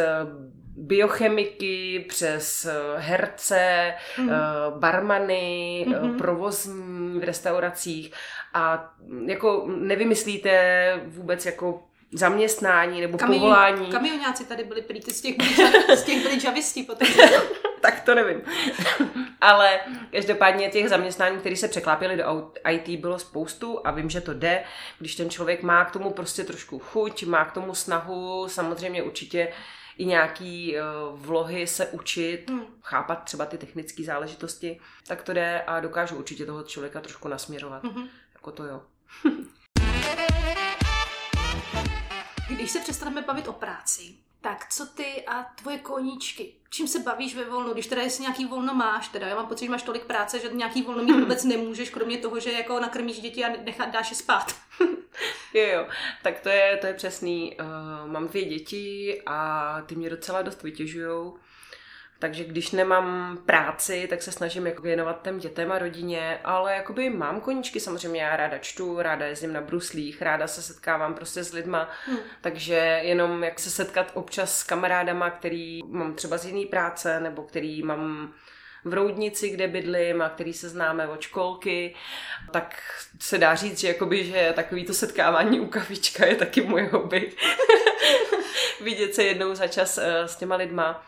biochemiky, 0.77 2.07
přes 2.09 2.67
herce, 2.97 3.95
mm. 4.19 4.31
barmany, 4.71 5.87
mm-hmm. 5.89 6.19
provozní 6.19 7.21
v 7.21 7.25
restauracích 7.25 8.13
a 8.55 8.95
jako 9.27 9.69
nevymyslíte 9.77 11.01
vůbec 11.07 11.47
jako 11.47 11.83
zaměstnání 12.13 13.01
nebo 13.01 13.19
Kamion, 13.19 13.41
povolání. 13.41 13.87
Kamionáci 13.87 14.45
tady 14.45 14.65
byli 14.65 14.83
prý, 14.83 15.01
z 15.03 15.21
těch 15.21 15.35
z 15.95 16.73
těch 16.73 16.87
potom. 16.87 17.09
tak 17.83 18.01
to 18.01 18.15
nevím. 18.15 18.43
Ale 19.41 19.81
každopádně 20.13 20.69
těch 20.69 20.89
zaměstnání, 20.89 21.39
které 21.39 21.57
se 21.57 21.69
překlápěly 21.69 22.17
do 22.17 22.53
IT, 22.71 23.01
bylo 23.01 23.19
spoustu 23.19 23.87
a 23.87 23.91
vím, 23.91 24.11
že 24.11 24.21
to 24.21 24.35
jde, 24.35 24.65
když 24.99 25.15
ten 25.15 25.31
člověk 25.31 25.63
má 25.63 25.85
k 25.85 25.91
tomu 25.91 26.11
prostě 26.11 26.45
trošku 26.45 26.79
chuť, 26.79 27.25
má 27.25 27.45
k 27.45 27.53
tomu 27.53 27.75
snahu, 27.75 28.49
samozřejmě 28.49 29.03
určitě 29.03 29.53
i 29.99 30.05
nějaký 30.05 30.77
uh, 30.77 31.21
vlohy 31.21 31.67
se 31.67 31.87
učit, 31.87 32.51
hmm. 32.51 32.67
chápat 32.83 33.25
třeba 33.25 33.47
ty 33.47 33.59
technické 33.59 34.05
záležitosti, 34.05 34.81
tak 35.07 35.23
to 35.23 35.33
jde 35.33 35.63
a 35.67 35.81
dokážu 35.81 36.17
určitě 36.17 36.47
toho 36.47 36.63
člověka 36.63 37.01
trošku 37.01 37.29
nasměrovat. 37.29 37.85
Hmm. 37.85 38.09
Jako 38.35 38.53
to 38.53 38.65
jo. 38.65 38.83
Když 42.49 42.71
se 42.71 42.81
přestaneme 42.81 43.23
bavit 43.23 43.49
o 43.49 43.53
práci, 43.53 44.15
tak 44.43 44.69
co 44.69 44.87
ty 44.87 45.25
a 45.27 45.43
tvoje 45.43 45.79
koníčky? 45.79 46.53
Čím 46.71 46.89
se 46.89 46.99
bavíš 46.99 47.37
ve 47.37 47.45
volnu, 47.45 47.73
když 47.73 47.87
teda 47.87 48.03
jestli 48.03 48.23
nějaký 48.23 48.45
volno 48.45 48.75
máš, 48.75 49.09
teda 49.09 49.27
já 49.27 49.35
mám 49.35 49.47
pocit, 49.47 49.65
že 49.65 49.71
máš 49.71 49.83
tolik 49.83 50.05
práce, 50.05 50.39
že 50.39 50.49
nějaký 50.53 50.83
volno 50.83 51.05
mít 51.05 51.21
vůbec 51.21 51.45
nemůžeš, 51.45 51.91
kromě 51.91 52.19
toho, 52.19 52.41
že 52.41 52.53
jako 52.53 52.81
nakrmíš 52.81 53.21
děti 53.21 53.45
a 53.45 53.49
nechat, 53.65 53.91
dáš 53.91 54.11
je 54.11 54.17
spát. 54.17 54.55
jo, 55.55 55.67
jo, 55.73 55.87
tak 56.23 56.41
to 56.41 56.49
je, 56.49 56.77
to 56.77 56.87
je 56.87 56.95
přesný. 56.95 57.57
Uh, 57.61 58.11
mám 58.11 58.29
dvě 58.29 58.45
děti 58.45 59.23
a 59.27 59.81
ty 59.87 59.95
mě 59.95 60.11
docela 60.11 60.43
dost 60.43 60.63
vytěžujou. 60.63 61.39
Takže 62.23 62.45
když 62.45 62.71
nemám 62.71 63.39
práci, 63.47 64.07
tak 64.11 64.23
se 64.23 64.33
snažím 64.33 64.67
jako 64.67 64.83
věnovat 64.83 65.23
těm 65.23 65.39
dětem 65.39 65.73
a 65.73 65.79
rodině, 65.79 66.41
ale 66.45 66.75
jakoby 66.75 67.11
mám 67.11 67.41
koníčky, 67.41 67.81
samozřejmě 67.81 68.23
já 68.23 68.37
ráda 68.37 68.59
čtu, 68.59 69.03
ráda 69.03 69.27
jezdím 69.27 69.53
na 69.53 69.61
bruslích, 69.61 70.23
ráda 70.23 70.47
se 70.47 70.63
setkávám 70.63 71.15
prostě 71.15 71.45
s 71.45 71.53
lidma, 71.53 71.91
hmm. 72.07 72.19
takže 72.41 73.01
jenom 73.03 73.45
jak 73.45 73.61
se 73.61 73.71
setkat 73.71 74.11
občas 74.15 74.59
s 74.59 74.63
kamarádama, 74.63 75.31
který 75.31 75.81
mám 75.87 76.15
třeba 76.15 76.39
z 76.39 76.47
jiný 76.47 76.67
práce, 76.67 77.21
nebo 77.21 77.43
který 77.43 77.83
mám 77.83 78.33
v 78.85 78.95
Roudnici, 78.95 79.51
kde 79.51 79.69
bydlím 79.69 80.23
a 80.23 80.29
který 80.29 80.53
se 80.53 80.69
známe 80.69 81.09
od 81.09 81.21
školky, 81.21 81.95
tak 82.51 82.83
se 83.21 83.39
dá 83.39 83.55
říct, 83.55 83.81
že, 83.81 83.89
jakoby, 83.89 84.25
že 84.25 84.53
takový 84.57 84.85
to 84.85 84.95
setkávání 84.95 85.61
u 85.61 85.67
kavička 85.67 86.27
je 86.27 86.35
taky 86.35 86.61
můj 86.61 86.87
hobby. 86.87 87.33
Vidět 88.81 89.15
se 89.15 89.25
jednou 89.25 89.55
za 89.55 89.67
čas 89.67 89.99
uh, 89.99 90.05
s 90.27 90.37
těma 90.37 90.57
lidma. 90.57 91.07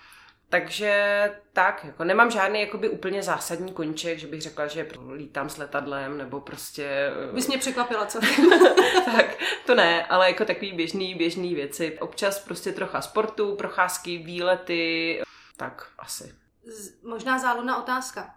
Takže 0.49 1.31
tak, 1.53 1.85
jako 1.85 2.05
nemám 2.05 2.31
žádný 2.31 2.61
jakoby 2.61 2.89
úplně 2.89 3.23
zásadní 3.23 3.73
konček, 3.73 4.19
že 4.19 4.27
bych 4.27 4.43
řekla, 4.43 4.67
že 4.67 4.89
lítám 5.13 5.49
s 5.49 5.57
letadlem, 5.57 6.19
nebo 6.19 6.41
prostě... 6.41 7.11
Bys 7.33 7.49
mě 7.49 7.59
překvapila, 7.59 8.07
co? 8.07 8.21
tak, 9.05 9.27
to 9.67 9.75
ne, 9.75 10.07
ale 10.07 10.29
jako 10.29 10.45
takový 10.45 10.73
běžný, 10.73 11.15
běžný 11.15 11.55
věci. 11.55 11.99
Občas 12.01 12.39
prostě 12.39 12.73
trocha 12.73 13.01
sportu, 13.01 13.57
procházky, 13.57 14.19
výlety, 14.19 15.23
tak 15.57 15.91
asi. 15.99 16.35
Z, 16.65 17.03
možná 17.03 17.39
záludná 17.39 17.83
otázka. 17.83 18.35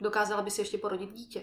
Dokázala 0.00 0.42
by 0.42 0.50
si 0.50 0.60
ještě 0.60 0.78
porodit 0.78 1.10
dítě? 1.10 1.42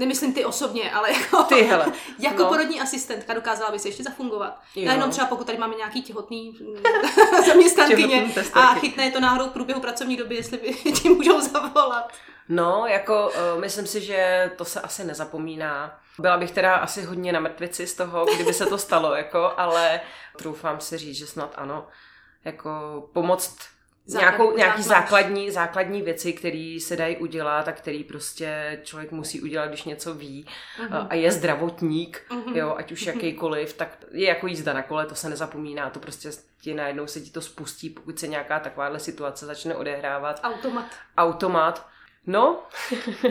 Nemyslím 0.00 0.34
ty 0.34 0.44
osobně, 0.44 0.90
ale 0.90 1.12
jako, 1.20 1.42
ty, 1.42 1.62
hele. 1.62 1.92
jako 2.18 2.42
no. 2.42 2.48
porodní 2.48 2.80
asistentka 2.80 3.34
dokázala 3.34 3.70
by 3.70 3.78
se 3.78 3.88
ještě 3.88 4.02
zafungovat. 4.02 4.60
Jo. 4.74 4.82
Já 4.86 4.92
jenom 4.92 5.10
třeba 5.10 5.26
pokud 5.26 5.46
tady 5.46 5.58
máme 5.58 5.74
nějaký 5.74 6.02
těhotný 6.02 6.58
zaměstnankyně 7.46 8.34
a 8.54 8.74
chytne 8.74 9.10
to 9.10 9.20
náhodou 9.20 9.46
v 9.46 9.52
průběhu 9.52 9.80
pracovní 9.80 10.16
doby, 10.16 10.34
jestli 10.34 10.56
by 10.56 10.92
ti 10.92 11.08
můžou 11.08 11.40
zavolat. 11.40 12.12
No, 12.48 12.84
jako 12.86 13.28
uh, 13.54 13.60
myslím 13.60 13.86
si, 13.86 14.00
že 14.00 14.50
to 14.56 14.64
se 14.64 14.80
asi 14.80 15.04
nezapomíná. 15.04 16.00
Byla 16.18 16.36
bych 16.36 16.50
teda 16.50 16.76
asi 16.76 17.02
hodně 17.02 17.32
na 17.32 17.40
mrtvici 17.40 17.86
z 17.86 17.94
toho, 17.94 18.24
kdyby 18.34 18.54
se 18.54 18.66
to 18.66 18.78
stalo, 18.78 19.14
jako, 19.14 19.52
ale 19.56 20.00
troufám 20.38 20.80
si 20.80 20.98
říct, 20.98 21.16
že 21.16 21.26
snad 21.26 21.54
ano. 21.56 21.86
Jako 22.44 22.70
pomoct 23.12 23.58
nějakou, 24.18 24.56
nějaký 24.56 24.82
základní, 24.82 25.50
základní 25.50 26.02
věci, 26.02 26.32
které 26.32 26.78
se 26.80 26.96
dají 26.96 27.16
udělat 27.16 27.68
a 27.68 27.72
který 27.72 28.04
prostě 28.04 28.80
člověk 28.84 29.12
musí 29.12 29.40
udělat, 29.40 29.66
když 29.66 29.84
něco 29.84 30.14
ví 30.14 30.46
uh-huh. 30.80 31.06
a 31.10 31.14
je 31.14 31.32
zdravotník, 31.32 32.22
uh-huh. 32.30 32.56
jo, 32.56 32.74
ať 32.76 32.92
už 32.92 33.06
jakýkoliv, 33.06 33.72
tak 33.72 33.98
je 34.10 34.28
jako 34.28 34.46
jízda 34.46 34.72
na 34.72 34.82
kole, 34.82 35.06
to 35.06 35.14
se 35.14 35.28
nezapomíná, 35.28 35.90
to 35.90 36.00
prostě 36.00 36.30
ti 36.60 36.74
najednou 36.74 37.06
se 37.06 37.20
ti 37.20 37.30
to 37.30 37.40
spustí, 37.40 37.90
pokud 37.90 38.18
se 38.18 38.28
nějaká 38.28 38.60
takováhle 38.60 38.98
situace 38.98 39.46
začne 39.46 39.74
odehrávat. 39.74 40.40
Automat. 40.42 40.86
Automat. 41.16 41.86
No. 42.26 42.62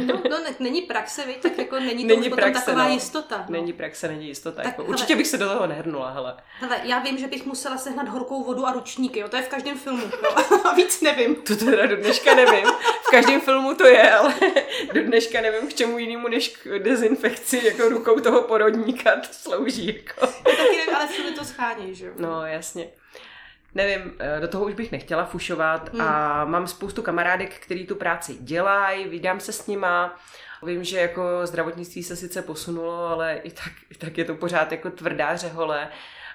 no, 0.06 0.22
no 0.30 0.40
ne, 0.44 0.56
není 0.60 0.82
praxe, 0.82 1.26
víc, 1.26 1.38
tak 1.42 1.58
jako 1.58 1.80
není 1.80 2.04
to 2.04 2.08
není 2.08 2.30
už 2.30 2.36
praxe, 2.36 2.66
taková 2.66 2.84
no. 2.88 2.94
jistota. 2.94 3.38
No. 3.38 3.46
Není 3.50 3.74
praxe, 3.74 4.08
není 4.08 4.28
jistota. 4.28 4.56
Tak, 4.56 4.66
jako, 4.66 4.82
hele, 4.82 4.90
určitě 4.90 5.16
bych 5.16 5.28
se 5.28 5.38
do 5.38 5.50
toho 5.50 5.68
nehrnula, 5.68 6.10
hele. 6.12 6.38
Hele, 6.60 6.82
já 6.84 7.00
vím, 7.00 7.18
že 7.18 7.28
bych 7.28 7.46
musela 7.46 7.78
sehnat 7.78 8.08
horkou 8.08 8.44
vodu 8.44 8.66
a 8.66 8.72
ručníky, 8.72 9.20
jo, 9.20 9.28
to 9.28 9.36
je 9.36 9.42
v 9.42 9.48
každém 9.48 9.78
filmu, 9.78 10.04
no. 10.24 10.30
a 10.70 10.74
víc 10.74 11.02
nevím. 11.02 11.36
To 11.36 11.56
teda 11.56 11.86
do 11.86 11.96
dneška 11.96 12.36
nevím. 12.36 12.66
V 13.02 13.12
každém 13.12 13.42
filmu 13.42 13.76
to 13.76 13.86
je, 13.86 14.12
ale 14.12 14.34
do 14.94 15.04
dneška 15.04 15.42
nevím, 15.42 15.70
k 15.70 15.74
čemu 15.74 15.98
jinému 15.98 16.28
než 16.28 16.58
k 16.58 16.80
dezinfekci, 16.80 17.62
jako 17.66 17.90
rukou 17.90 18.20
toho 18.20 18.42
porodníka 18.42 19.16
to 19.16 19.28
slouží, 19.32 19.88
jako. 19.88 20.34
Já 20.50 20.56
taky 20.56 20.78
nevím, 20.78 20.96
ale 20.96 21.08
všude 21.08 21.32
to 21.32 21.46
schání, 21.46 21.96
že 21.96 22.06
jo. 22.06 22.14
No, 22.18 22.46
jasně 22.46 22.90
nevím, 23.76 24.14
eh, 24.20 24.40
do 24.42 24.48
toho 24.48 24.66
už 24.66 24.74
bych 24.74 24.92
nechtěla 24.92 25.26
fušovat 25.26 25.94
hmm. 25.94 26.02
a 26.02 26.46
mám 26.46 26.68
spoustu 26.68 27.02
kamarádek, 27.02 27.60
který 27.60 27.88
tu 27.88 27.96
práci 27.96 28.38
dělají, 28.40 29.08
vydám 29.08 29.40
se 29.40 29.52
s 29.52 29.68
nima, 29.68 30.20
Vím, 30.64 30.84
že 30.84 31.00
jako 31.00 31.24
zdravotnictví 31.44 32.04
se 32.04 32.16
sice 32.16 32.42
posunulo, 32.42 33.08
ale 33.08 33.36
i 33.36 33.52
tak, 33.52 33.74
i 33.90 33.96
tak 33.96 34.18
je 34.18 34.26
to 34.26 34.36
pořád 34.36 34.72
jako 34.72 34.90
tvrdá 34.90 35.36
řehole 35.36 35.88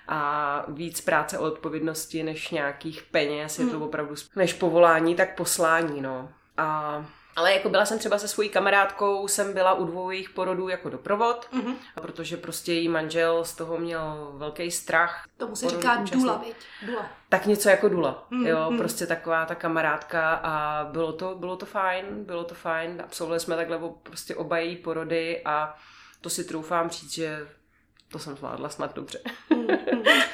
a 0.09 0.65
víc 0.69 1.01
práce 1.01 1.39
o 1.39 1.45
odpovědnosti 1.45 2.23
než 2.23 2.51
nějakých 2.51 3.03
peněz, 3.03 3.59
hmm. 3.59 3.67
je 3.67 3.73
to 3.73 3.79
hmm. 3.79 3.89
opravdu 3.89 4.15
než 4.37 4.53
povolání, 4.53 5.15
tak 5.15 5.37
poslání, 5.37 6.01
no. 6.01 6.29
A 6.57 7.07
ale 7.37 7.53
jako 7.53 7.69
byla 7.69 7.87
jsem 7.87 7.99
třeba 7.99 8.19
se 8.19 8.29
svojí 8.29 8.49
kamarádkou, 8.49 9.29
jsem 9.29 9.53
byla 9.53 9.75
u 9.75 9.85
dvou 9.85 10.11
jejich 10.11 10.31
porodů 10.31 10.69
jako 10.69 10.91
doprovod, 10.91 11.49
mm-hmm. 11.53 11.75
protože 11.95 12.37
prostě 12.37 12.73
její 12.73 12.89
manžel 12.89 13.45
z 13.45 13.55
toho 13.55 13.79
měl 13.79 14.33
velký 14.35 14.71
strach. 14.71 15.25
Tomu 15.37 15.57
se 15.57 15.69
říká 15.69 16.01
účastný. 16.01 16.23
dula, 16.23 16.43
viď? 16.47 16.57
Dula. 16.87 17.07
Tak 17.29 17.47
něco 17.47 17.69
jako 17.69 17.89
dula, 17.89 18.27
mm-hmm. 18.31 18.47
jo, 18.47 18.73
prostě 18.79 19.07
taková 19.07 19.47
ta 19.47 19.55
kamarádka 19.55 20.35
a 20.35 20.85
bylo 20.85 21.13
to, 21.13 21.35
bylo 21.35 21.57
to 21.57 21.67
fajn, 21.67 22.25
bylo 22.25 22.45
to 22.45 22.55
fajn, 22.55 23.03
absolvovali 23.05 23.41
jsme 23.41 23.57
takhle 23.57 23.79
prostě 24.03 24.35
oba 24.35 24.59
její 24.59 24.77
porody 24.77 25.43
a 25.45 25.75
to 26.21 26.31
si 26.31 26.45
troufám 26.45 26.91
říct, 26.91 27.13
že 27.13 27.49
to 28.15 28.19
jsem 28.19 28.37
zvládla 28.37 28.69
snad 28.69 28.95
dobře. 28.95 29.21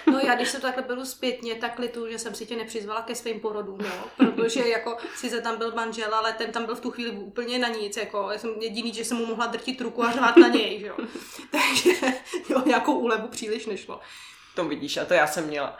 No 0.06 0.18
já, 0.18 0.34
když 0.34 0.48
se 0.48 0.56
to 0.56 0.66
takhle 0.66 0.82
beru 0.82 1.04
zpětně, 1.04 1.54
tak 1.54 1.78
litu, 1.78 2.08
že 2.08 2.18
jsem 2.18 2.34
si 2.34 2.46
tě 2.46 2.56
nepřizvala 2.56 3.02
ke 3.02 3.14
svým 3.14 3.40
porodům, 3.40 3.80
jo? 3.80 4.04
protože 4.16 4.68
jako 4.68 4.96
sice 5.16 5.40
tam 5.40 5.58
byl 5.58 5.72
manžel, 5.74 6.14
ale 6.14 6.32
ten 6.32 6.52
tam 6.52 6.66
byl 6.66 6.74
v 6.74 6.80
tu 6.80 6.90
chvíli 6.90 7.10
úplně 7.10 7.58
na 7.58 7.68
nic, 7.68 7.96
jako 7.96 8.28
já 8.32 8.38
jsem 8.38 8.50
jediný, 8.60 8.94
že 8.94 9.04
jsem 9.04 9.16
mu 9.16 9.26
mohla 9.26 9.46
drtit 9.46 9.80
ruku 9.80 10.04
a 10.04 10.12
řvát 10.12 10.36
na 10.36 10.48
něj, 10.48 10.80
jo? 10.80 10.96
takže 11.50 11.90
jo, 12.48 12.62
nějakou 12.66 12.98
úlevu 12.98 13.28
příliš 13.28 13.66
nešlo. 13.66 14.00
To 14.54 14.64
vidíš, 14.64 14.96
a 14.96 15.04
to 15.04 15.14
já 15.14 15.26
jsem 15.26 15.46
měla. 15.46 15.78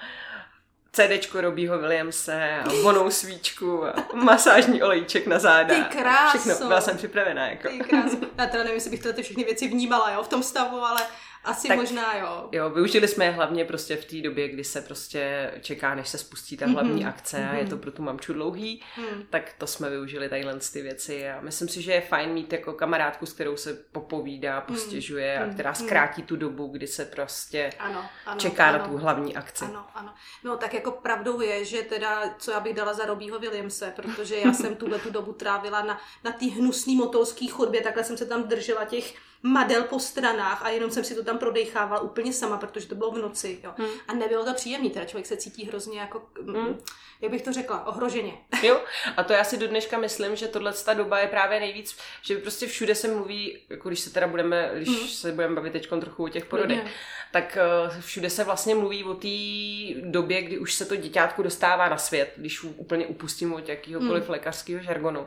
CDčko 0.93 1.41
Robího 1.41 1.79
Williamse 1.79 2.63
vonou 2.83 3.11
svíčku 3.11 3.87
a 3.87 3.95
masážní 4.15 4.83
olejček 4.83 5.27
na 5.27 5.39
záda. 5.39 5.75
Ty 5.75 5.99
kráso. 5.99 6.39
Všechno, 6.39 6.67
byla 6.69 6.81
jsem 6.81 6.97
připravená. 6.97 7.47
Jako. 7.47 7.69
Ty 7.69 7.79
kráso. 7.79 8.17
Já 8.39 8.47
teda 8.47 8.63
nevím, 8.63 8.75
jestli 8.75 8.91
bych 8.91 9.03
ty 9.03 9.23
všechny 9.23 9.45
věci 9.45 9.69
vnímala 9.69 10.11
jo, 10.11 10.23
v 10.23 10.29
tom 10.29 10.43
stavu, 10.43 10.85
ale 10.85 11.01
asi 11.45 11.69
tak, 11.69 11.77
možná 11.77 12.17
jo. 12.17 12.49
Jo, 12.53 12.71
využili 12.71 13.09
jsme 13.09 13.25
je 13.25 13.31
hlavně 13.31 13.65
prostě 13.65 13.97
v 13.97 14.05
té 14.05 14.17
době, 14.17 14.49
kdy 14.49 14.65
se 14.65 14.81
prostě 14.81 15.53
čeká, 15.61 15.95
než 15.95 16.09
se 16.09 16.19
spustí 16.19 16.57
ta 16.57 16.67
hlavní 16.67 17.05
mm-hmm. 17.05 17.09
akce 17.09 17.37
mm-hmm. 17.37 17.51
a 17.51 17.55
je 17.55 17.65
to 17.65 17.71
mhm. 17.71 17.81
pro 17.81 17.91
tu 17.91 18.03
mamču 18.03 18.33
dlouhý, 18.33 18.83
mm. 18.99 19.23
tak 19.31 19.55
to 19.59 19.67
jsme 19.67 19.91
využili 19.91 20.29
tadyhle 20.29 20.59
ty 20.73 20.83
věci 20.83 21.31
a 21.31 21.41
myslím 21.41 21.69
si, 21.69 21.83
že 21.83 21.93
je 21.93 22.01
fajn 22.01 22.31
mít 22.31 22.53
jako 22.53 22.73
kamarádku, 22.73 23.27
s 23.27 23.33
kterou 23.33 23.57
se 23.57 23.75
popovídá, 23.75 24.57
mhm. 24.57 24.67
postěžuje 24.67 25.39
mm. 25.39 25.51
a 25.51 25.53
která 25.53 25.71
mhm. 25.71 25.87
zkrátí 25.87 26.23
tu 26.23 26.37
dobu, 26.37 26.67
kdy 26.67 26.87
se 26.87 27.05
prostě 27.05 27.71
ano, 27.79 28.05
ano, 28.27 28.41
čeká 28.41 28.69
ano. 28.69 28.79
na 28.79 28.89
tu 28.89 28.97
hlavní 28.97 29.37
akci. 29.37 29.65
Ano, 29.65 29.87
ano. 29.95 30.15
No 30.45 30.57
tak 30.57 30.75
jako 30.75 30.91
pravdou 30.91 31.41
je, 31.41 31.65
že 31.65 31.83
teda, 31.83 32.35
co 32.39 32.51
já 32.51 32.61
bych 32.61 32.75
dala 32.75 32.95
za 32.95 33.07
Robího 33.07 33.39
Williamse, 33.39 33.93
protože 33.97 34.37
já 34.37 34.53
jsem 34.53 34.77
tuhle 34.77 34.99
tu 34.99 35.11
dobu 35.11 35.33
trávila 35.33 35.83
na, 35.83 36.01
na 36.25 36.33
té 36.33 36.47
hnusné 36.47 36.95
motolské 36.95 37.49
chodbě, 37.49 37.81
takhle 37.81 38.05
jsem 38.05 38.17
se 38.17 38.27
tam 38.27 38.43
držela 38.43 38.85
těch 38.85 39.15
madel 39.43 39.83
po 39.83 40.01
stranách 40.01 40.65
a 40.65 40.69
jenom 40.69 40.91
jsem 40.91 41.05
si 41.05 41.15
to 41.15 41.25
tam 41.25 41.39
prodechávala 41.39 42.01
úplně 42.01 42.33
sama, 42.33 42.57
protože 42.57 42.87
to 42.87 42.95
bylo 42.95 43.11
v 43.11 43.19
noci. 43.19 43.61
Jo. 43.65 43.73
Hmm. 43.77 43.89
A 44.09 44.15
nebylo 44.15 44.45
to 44.45 44.55
příjemné, 44.55 44.91
teda 44.91 45.05
člověk 45.05 45.27
se 45.27 45.37
cítí 45.37 45.65
hrozně 45.67 46.01
jako, 46.01 46.23
mm, 46.43 46.55
hmm. 46.55 46.79
jak 47.21 47.31
bych 47.31 47.43
to 47.43 47.53
řekla, 47.53 47.87
ohroženě. 47.87 48.33
Jo, 48.63 48.81
a 49.17 49.23
to 49.23 49.33
já 49.33 49.45
si 49.45 49.57
do 49.57 49.69
dneška 49.69 49.99
myslím, 49.99 50.37
že 50.37 50.49
tohle 50.49 50.73
ta 50.73 50.95
doba 50.95 51.19
je 51.19 51.29
právě 51.29 51.61
nejvíc, 51.61 51.97
že 52.23 52.39
prostě 52.39 52.67
všude 52.67 52.95
se 52.95 53.09
mluví, 53.09 53.59
jako 53.71 53.89
když 53.89 54.01
se 54.01 54.13
teda 54.13 54.27
budeme, 54.27 54.71
když 54.75 54.89
hmm. 54.89 55.09
se 55.09 55.33
budeme 55.33 55.55
bavit 55.55 55.73
teď 55.73 55.89
trochu 55.89 56.25
o 56.25 56.29
těch 56.29 56.45
porodech, 56.45 56.79
hmm. 56.79 56.91
tak 57.33 57.59
uh, 57.87 58.01
všude 58.01 58.31
se 58.31 58.45
vlastně 58.45 58.75
mluví 58.75 59.05
o 59.05 59.15
té 59.15 59.29
době, 60.11 60.43
kdy 60.43 60.59
už 60.59 60.75
se 60.75 60.85
to 60.85 60.97
děťátko 60.97 61.43
dostává 61.43 61.89
na 61.89 61.99
svět, 61.99 62.33
když 62.37 62.63
úplně 62.63 63.07
upustím 63.07 63.53
od 63.53 63.69
jakýhokoliv 63.69 64.23
hmm. 64.23 64.33
lékařského 64.33 64.83
žargonu 64.83 65.27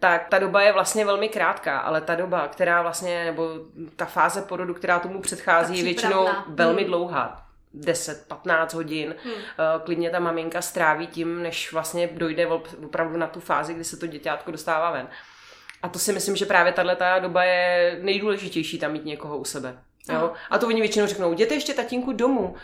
tak 0.00 0.28
ta 0.28 0.38
doba 0.38 0.62
je 0.62 0.72
vlastně 0.72 1.04
velmi 1.04 1.28
krátká, 1.28 1.78
ale 1.78 2.00
ta 2.00 2.14
doba, 2.14 2.48
která 2.48 2.82
vlastně, 2.82 3.24
nebo 3.24 3.50
ta 3.96 4.04
fáze 4.04 4.42
porodu, 4.42 4.74
která 4.74 4.98
tomu 4.98 5.20
předchází, 5.20 5.78
je 5.78 5.84
většinou 5.84 6.28
velmi 6.46 6.82
hmm. 6.82 6.90
dlouhá. 6.90 7.46
10-15 7.74 8.74
hodin. 8.74 9.14
Hmm. 9.24 9.34
Klidně 9.84 10.10
ta 10.10 10.18
maminka 10.18 10.62
stráví 10.62 11.06
tím, 11.06 11.42
než 11.42 11.72
vlastně 11.72 12.06
dojde 12.12 12.46
opravdu 12.46 13.16
na 13.16 13.26
tu 13.26 13.40
fázi, 13.40 13.74
kdy 13.74 13.84
se 13.84 13.96
to 13.96 14.06
děťátko 14.06 14.50
dostává 14.50 14.90
ven. 14.90 15.08
A 15.82 15.88
to 15.88 15.98
si 15.98 16.12
myslím, 16.12 16.36
že 16.36 16.46
právě 16.46 16.72
tahle 16.72 16.96
doba 17.20 17.44
je 17.44 17.98
nejdůležitější 18.02 18.78
tam 18.78 18.92
mít 18.92 19.04
někoho 19.04 19.38
u 19.38 19.44
sebe. 19.44 19.78
Jo? 20.08 20.32
A 20.50 20.58
to 20.58 20.66
oni 20.66 20.80
většinou 20.80 21.06
řeknou, 21.06 21.32
jděte 21.32 21.54
ještě 21.54 21.74
tatínku 21.74 22.12
domů, 22.12 22.54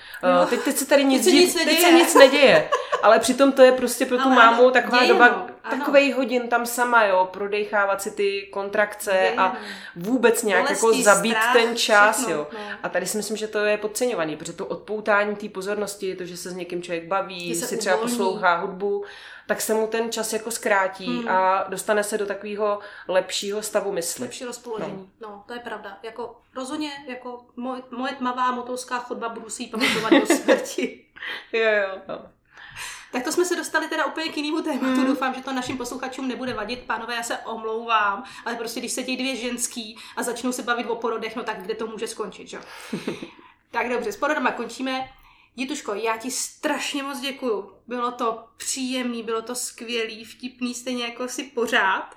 uh, 0.41 0.49
teď, 0.51 0.61
teď 0.61 0.77
se 0.77 0.87
tady 0.87 1.05
nic, 1.05 1.25
teď 1.25 1.35
se 1.35 1.41
nic, 1.41 1.55
neděje. 1.55 1.77
teď 1.77 1.87
se 1.87 1.93
nic 1.93 2.15
neděje. 2.15 2.71
Ale 3.03 3.19
přitom 3.19 3.53
to 3.53 3.63
je 3.63 3.73
prostě 3.73 4.07
pro 4.07 4.17
tu 4.19 4.25
Ale 4.25 4.35
mámu 4.35 4.71
taková 4.71 5.07
doba, 5.07 5.29
no. 5.29 5.47
takových 5.71 6.15
hodin 6.15 6.49
tam 6.49 6.67
sama, 6.67 7.05
jo, 7.05 7.29
prodejchávat 7.33 8.03
si 8.03 8.11
ty 8.11 8.49
kontrakce 8.53 9.11
děje. 9.13 9.35
a 9.37 9.57
vůbec 9.97 10.43
nějak 10.43 10.63
Bolesti, 10.63 10.87
jako 10.87 11.03
zabít 11.03 11.37
strach, 11.37 11.53
ten 11.53 11.77
čas, 11.77 12.17
všechno, 12.17 12.35
jo. 12.35 12.47
No. 12.53 12.59
A 12.83 12.89
tady 12.89 13.07
si 13.07 13.17
myslím, 13.17 13.37
že 13.37 13.49
to 13.49 13.59
je 13.59 13.77
podceňovaný, 13.77 14.37
protože 14.37 14.53
to 14.53 14.67
odpoutání 14.67 15.37
té 15.37 15.49
pozornosti, 15.49 16.17
to, 16.17 16.25
že 16.25 16.37
se 16.37 16.51
s 16.51 16.55
někým 16.55 16.83
člověk 16.83 17.05
baví, 17.05 17.55
si 17.55 17.65
uvolní. 17.65 17.79
třeba 17.79 17.97
poslouchá 17.97 18.57
hudbu, 18.57 19.05
tak 19.47 19.61
se 19.61 19.75
mu 19.75 19.87
ten 19.87 20.13
čas 20.13 20.33
jako 20.33 20.51
zkrátí 20.51 21.19
hmm. 21.19 21.29
a 21.29 21.65
dostane 21.69 22.05
se 22.05 22.19
do 22.19 22.27
takového 22.27 22.81
lepšího 23.09 23.63
stavu 23.63 23.93
mysli. 23.93 24.23
Lepší 24.23 24.45
rozpoložení. 24.45 25.11
No. 25.21 25.29
no, 25.29 25.45
to 25.47 25.55
je 25.55 25.61
pravda. 25.61 25.99
Jako 26.03 26.41
rozhodně, 26.55 26.91
jako 27.07 27.47
moje, 27.57 27.83
moje 27.91 28.13
tmavá 28.13 28.51
motorská 28.51 28.99
chodba 28.99 29.29
budu 29.29 29.51
si 29.51 29.63
ji 29.63 29.69
pamatovat 29.69 30.13
do 30.13 30.27
smrti. 30.27 31.05
jo, 31.53 31.71
jo, 31.71 32.01
jo. 32.09 32.19
Tak 33.13 33.25
to 33.25 33.33
jsme 33.33 33.45
se 33.45 33.57
dostali 33.57 33.89
teda 33.89 34.05
úplně 34.07 34.29
k 34.29 34.37
jinému 34.37 34.63
tématu. 34.63 34.85
Hmm. 34.85 35.07
Doufám, 35.07 35.35
že 35.35 35.43
to 35.43 35.53
našim 35.53 35.79
posluchačům 35.79 36.29
nebude 36.29 36.55
vadit. 36.55 36.83
Pánové, 36.83 37.15
já 37.15 37.23
se 37.23 37.39
omlouvám, 37.39 38.25
ale 38.45 38.55
prostě 38.55 38.81
když 38.81 38.93
se 38.93 39.03
těch 39.03 39.17
dvě 39.17 39.37
ženský 39.37 39.99
a 40.17 40.23
začnou 40.23 40.53
se 40.53 40.63
bavit 40.63 40.87
o 40.87 40.97
porodech, 40.97 41.37
no 41.37 41.43
tak 41.43 41.63
kde 41.63 41.75
to 41.75 41.87
může 41.87 42.07
skončit, 42.07 42.49
že? 42.49 42.59
tak 43.71 43.89
dobře, 43.89 44.13
s 44.13 44.17
porodama 44.17 44.51
končíme. 44.51 45.09
Jituško, 45.57 45.95
já 45.95 46.17
ti 46.17 46.31
strašně 46.31 47.03
moc 47.03 47.21
děkuju. 47.21 47.73
Bylo 47.87 48.11
to 48.11 48.45
příjemný, 48.57 49.23
bylo 49.23 49.43
to 49.43 49.55
skvělý, 49.55 50.25
vtipný, 50.25 50.75
stejně 50.75 51.05
jako 51.05 51.29
si 51.29 51.45
pořád. 51.45 52.15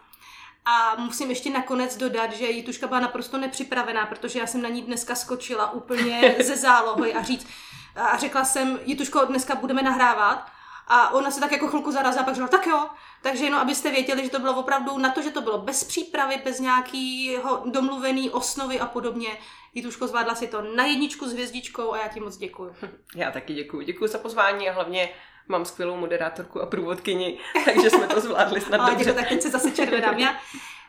A 0.65 0.95
musím 0.95 1.29
ještě 1.29 1.49
nakonec 1.49 1.97
dodat, 1.97 2.33
že 2.33 2.45
Jituška 2.45 2.87
byla 2.87 2.99
naprosto 2.99 3.37
nepřipravená, 3.37 4.05
protože 4.05 4.39
já 4.39 4.47
jsem 4.47 4.61
na 4.61 4.69
ní 4.69 4.81
dneska 4.81 5.15
skočila 5.15 5.71
úplně 5.71 6.35
ze 6.43 6.57
zálohy 6.57 7.13
a 7.13 7.23
říct, 7.23 7.47
a 7.95 8.17
řekla 8.17 8.45
jsem, 8.45 8.79
Jituško, 8.85 9.25
dneska 9.25 9.55
budeme 9.55 9.81
nahrávat. 9.81 10.58
A 10.89 11.09
ona 11.09 11.31
se 11.31 11.39
tak 11.39 11.51
jako 11.51 11.67
chvilku 11.67 11.91
zarazila, 11.91 12.23
pak 12.23 12.35
řekla, 12.35 12.47
tak 12.47 12.67
jo. 12.67 12.89
Takže 13.21 13.45
jenom 13.45 13.59
abyste 13.59 13.91
věděli, 13.91 14.23
že 14.23 14.29
to 14.29 14.39
bylo 14.39 14.59
opravdu 14.59 14.97
na 14.97 15.09
to, 15.09 15.21
že 15.21 15.31
to 15.31 15.41
bylo 15.41 15.57
bez 15.57 15.83
přípravy, 15.83 16.41
bez 16.45 16.59
nějakého 16.59 17.61
domluvený 17.65 18.29
osnovy 18.29 18.79
a 18.79 18.85
podobně. 18.85 19.29
Jituško, 19.73 20.07
zvládla 20.07 20.35
si 20.35 20.47
to 20.47 20.61
na 20.75 20.85
jedničku 20.85 21.29
s 21.29 21.33
hvězdičkou 21.33 21.93
a 21.93 21.97
já 21.97 22.07
ti 22.07 22.19
moc 22.19 22.37
děkuji. 22.37 22.75
Já 23.15 23.31
taky 23.31 23.53
děkuji. 23.53 23.85
Děkuji 23.85 24.07
za 24.07 24.17
pozvání 24.17 24.69
a 24.69 24.73
hlavně 24.73 25.09
mám 25.47 25.65
skvělou 25.65 25.95
moderátorku 25.95 26.61
a 26.61 26.65
průvodkyni, 26.65 27.39
takže 27.65 27.89
jsme 27.89 28.07
to 28.07 28.21
zvládli 28.21 28.61
snad 28.61 28.77
dobře. 28.77 29.05
Děkuji, 29.05 29.15
tak 29.15 29.29
teď 29.29 29.41
se 29.41 29.49
zase 29.49 29.71
červenám 29.71 30.17
já. 30.17 30.39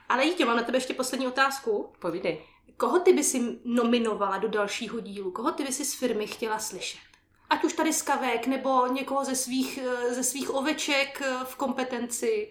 Ale 0.08 0.24
Jítě, 0.24 0.44
mám 0.44 0.56
na 0.56 0.62
tebe 0.62 0.78
ještě 0.78 0.94
poslední 0.94 1.26
otázku. 1.26 1.92
Povídej. 1.98 2.42
Koho 2.76 2.98
ty 2.98 3.12
by 3.12 3.24
si 3.24 3.58
nominovala 3.64 4.38
do 4.38 4.48
dalšího 4.48 5.00
dílu? 5.00 5.30
Koho 5.30 5.52
ty 5.52 5.64
by 5.64 5.72
si 5.72 5.84
z 5.84 5.94
firmy 5.94 6.26
chtěla 6.26 6.58
slyšet? 6.58 7.09
Ať 7.50 7.64
už 7.64 7.72
tady 7.72 7.92
z 7.92 8.02
kavek, 8.02 8.46
nebo 8.46 8.86
někoho 8.86 9.24
ze 9.24 9.36
svých, 9.36 9.78
ze 10.10 10.24
svých 10.24 10.54
oveček 10.54 11.22
v 11.44 11.56
kompetenci. 11.56 12.50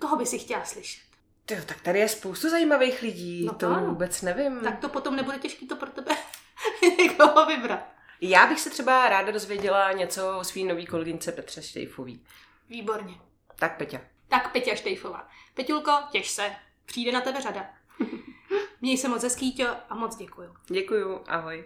Koho 0.00 0.16
by 0.16 0.26
si 0.26 0.38
chtěla 0.38 0.64
slyšet? 0.64 1.02
Tyjo, 1.46 1.60
tak 1.66 1.80
tady 1.80 1.98
je 1.98 2.08
spoustu 2.08 2.50
zajímavých 2.50 3.02
lidí, 3.02 3.44
no 3.44 3.54
to, 3.54 3.74
to 3.74 3.80
vůbec 3.80 4.22
nevím. 4.22 4.60
Tak 4.60 4.78
to 4.78 4.88
potom 4.88 5.16
nebude 5.16 5.38
těžký 5.38 5.66
to 5.66 5.76
pro 5.76 5.90
tebe 5.90 6.16
někoho 6.98 7.46
vybrat. 7.46 7.96
Já 8.20 8.46
bych 8.46 8.60
se 8.60 8.70
třeba 8.70 9.08
ráda 9.08 9.32
dozvěděla 9.32 9.92
něco 9.92 10.38
o 10.38 10.44
svý 10.44 10.64
nový 10.64 10.86
kolegyňce 10.86 11.32
Petře 11.32 11.62
Štejfový. 11.62 12.24
Výborně. 12.68 13.14
Tak 13.56 13.76
Peťa. 13.76 14.00
Tak 14.28 14.52
Peťa 14.52 14.74
Štejfová. 14.74 15.28
Peťulko, 15.54 15.92
těž 16.10 16.30
se. 16.30 16.52
Přijde 16.86 17.12
na 17.12 17.20
tebe 17.20 17.40
řada. 17.40 17.70
Měj 18.80 18.98
se 18.98 19.08
moc 19.08 19.22
hezký, 19.22 19.64
a 19.88 19.94
moc 19.94 20.16
děkuju. 20.16 20.54
Děkuju, 20.68 21.20
ahoj. 21.26 21.64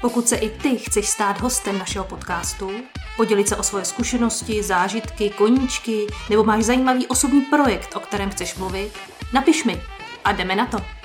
Pokud 0.00 0.28
se 0.28 0.36
i 0.36 0.50
ty 0.50 0.78
chceš 0.78 1.08
stát 1.08 1.40
hostem 1.40 1.78
našeho 1.78 2.04
podcastu, 2.04 2.70
podělit 3.16 3.48
se 3.48 3.56
o 3.56 3.62
svoje 3.62 3.84
zkušenosti, 3.84 4.62
zážitky, 4.62 5.30
koníčky, 5.30 6.06
nebo 6.30 6.44
máš 6.44 6.64
zajímavý 6.64 7.06
osobní 7.06 7.40
projekt, 7.40 7.96
o 7.96 8.00
kterém 8.00 8.30
chceš 8.30 8.54
mluvit, 8.54 8.92
napiš 9.32 9.64
mi 9.64 9.82
a 10.24 10.32
jdeme 10.32 10.56
na 10.56 10.66
to. 10.66 10.95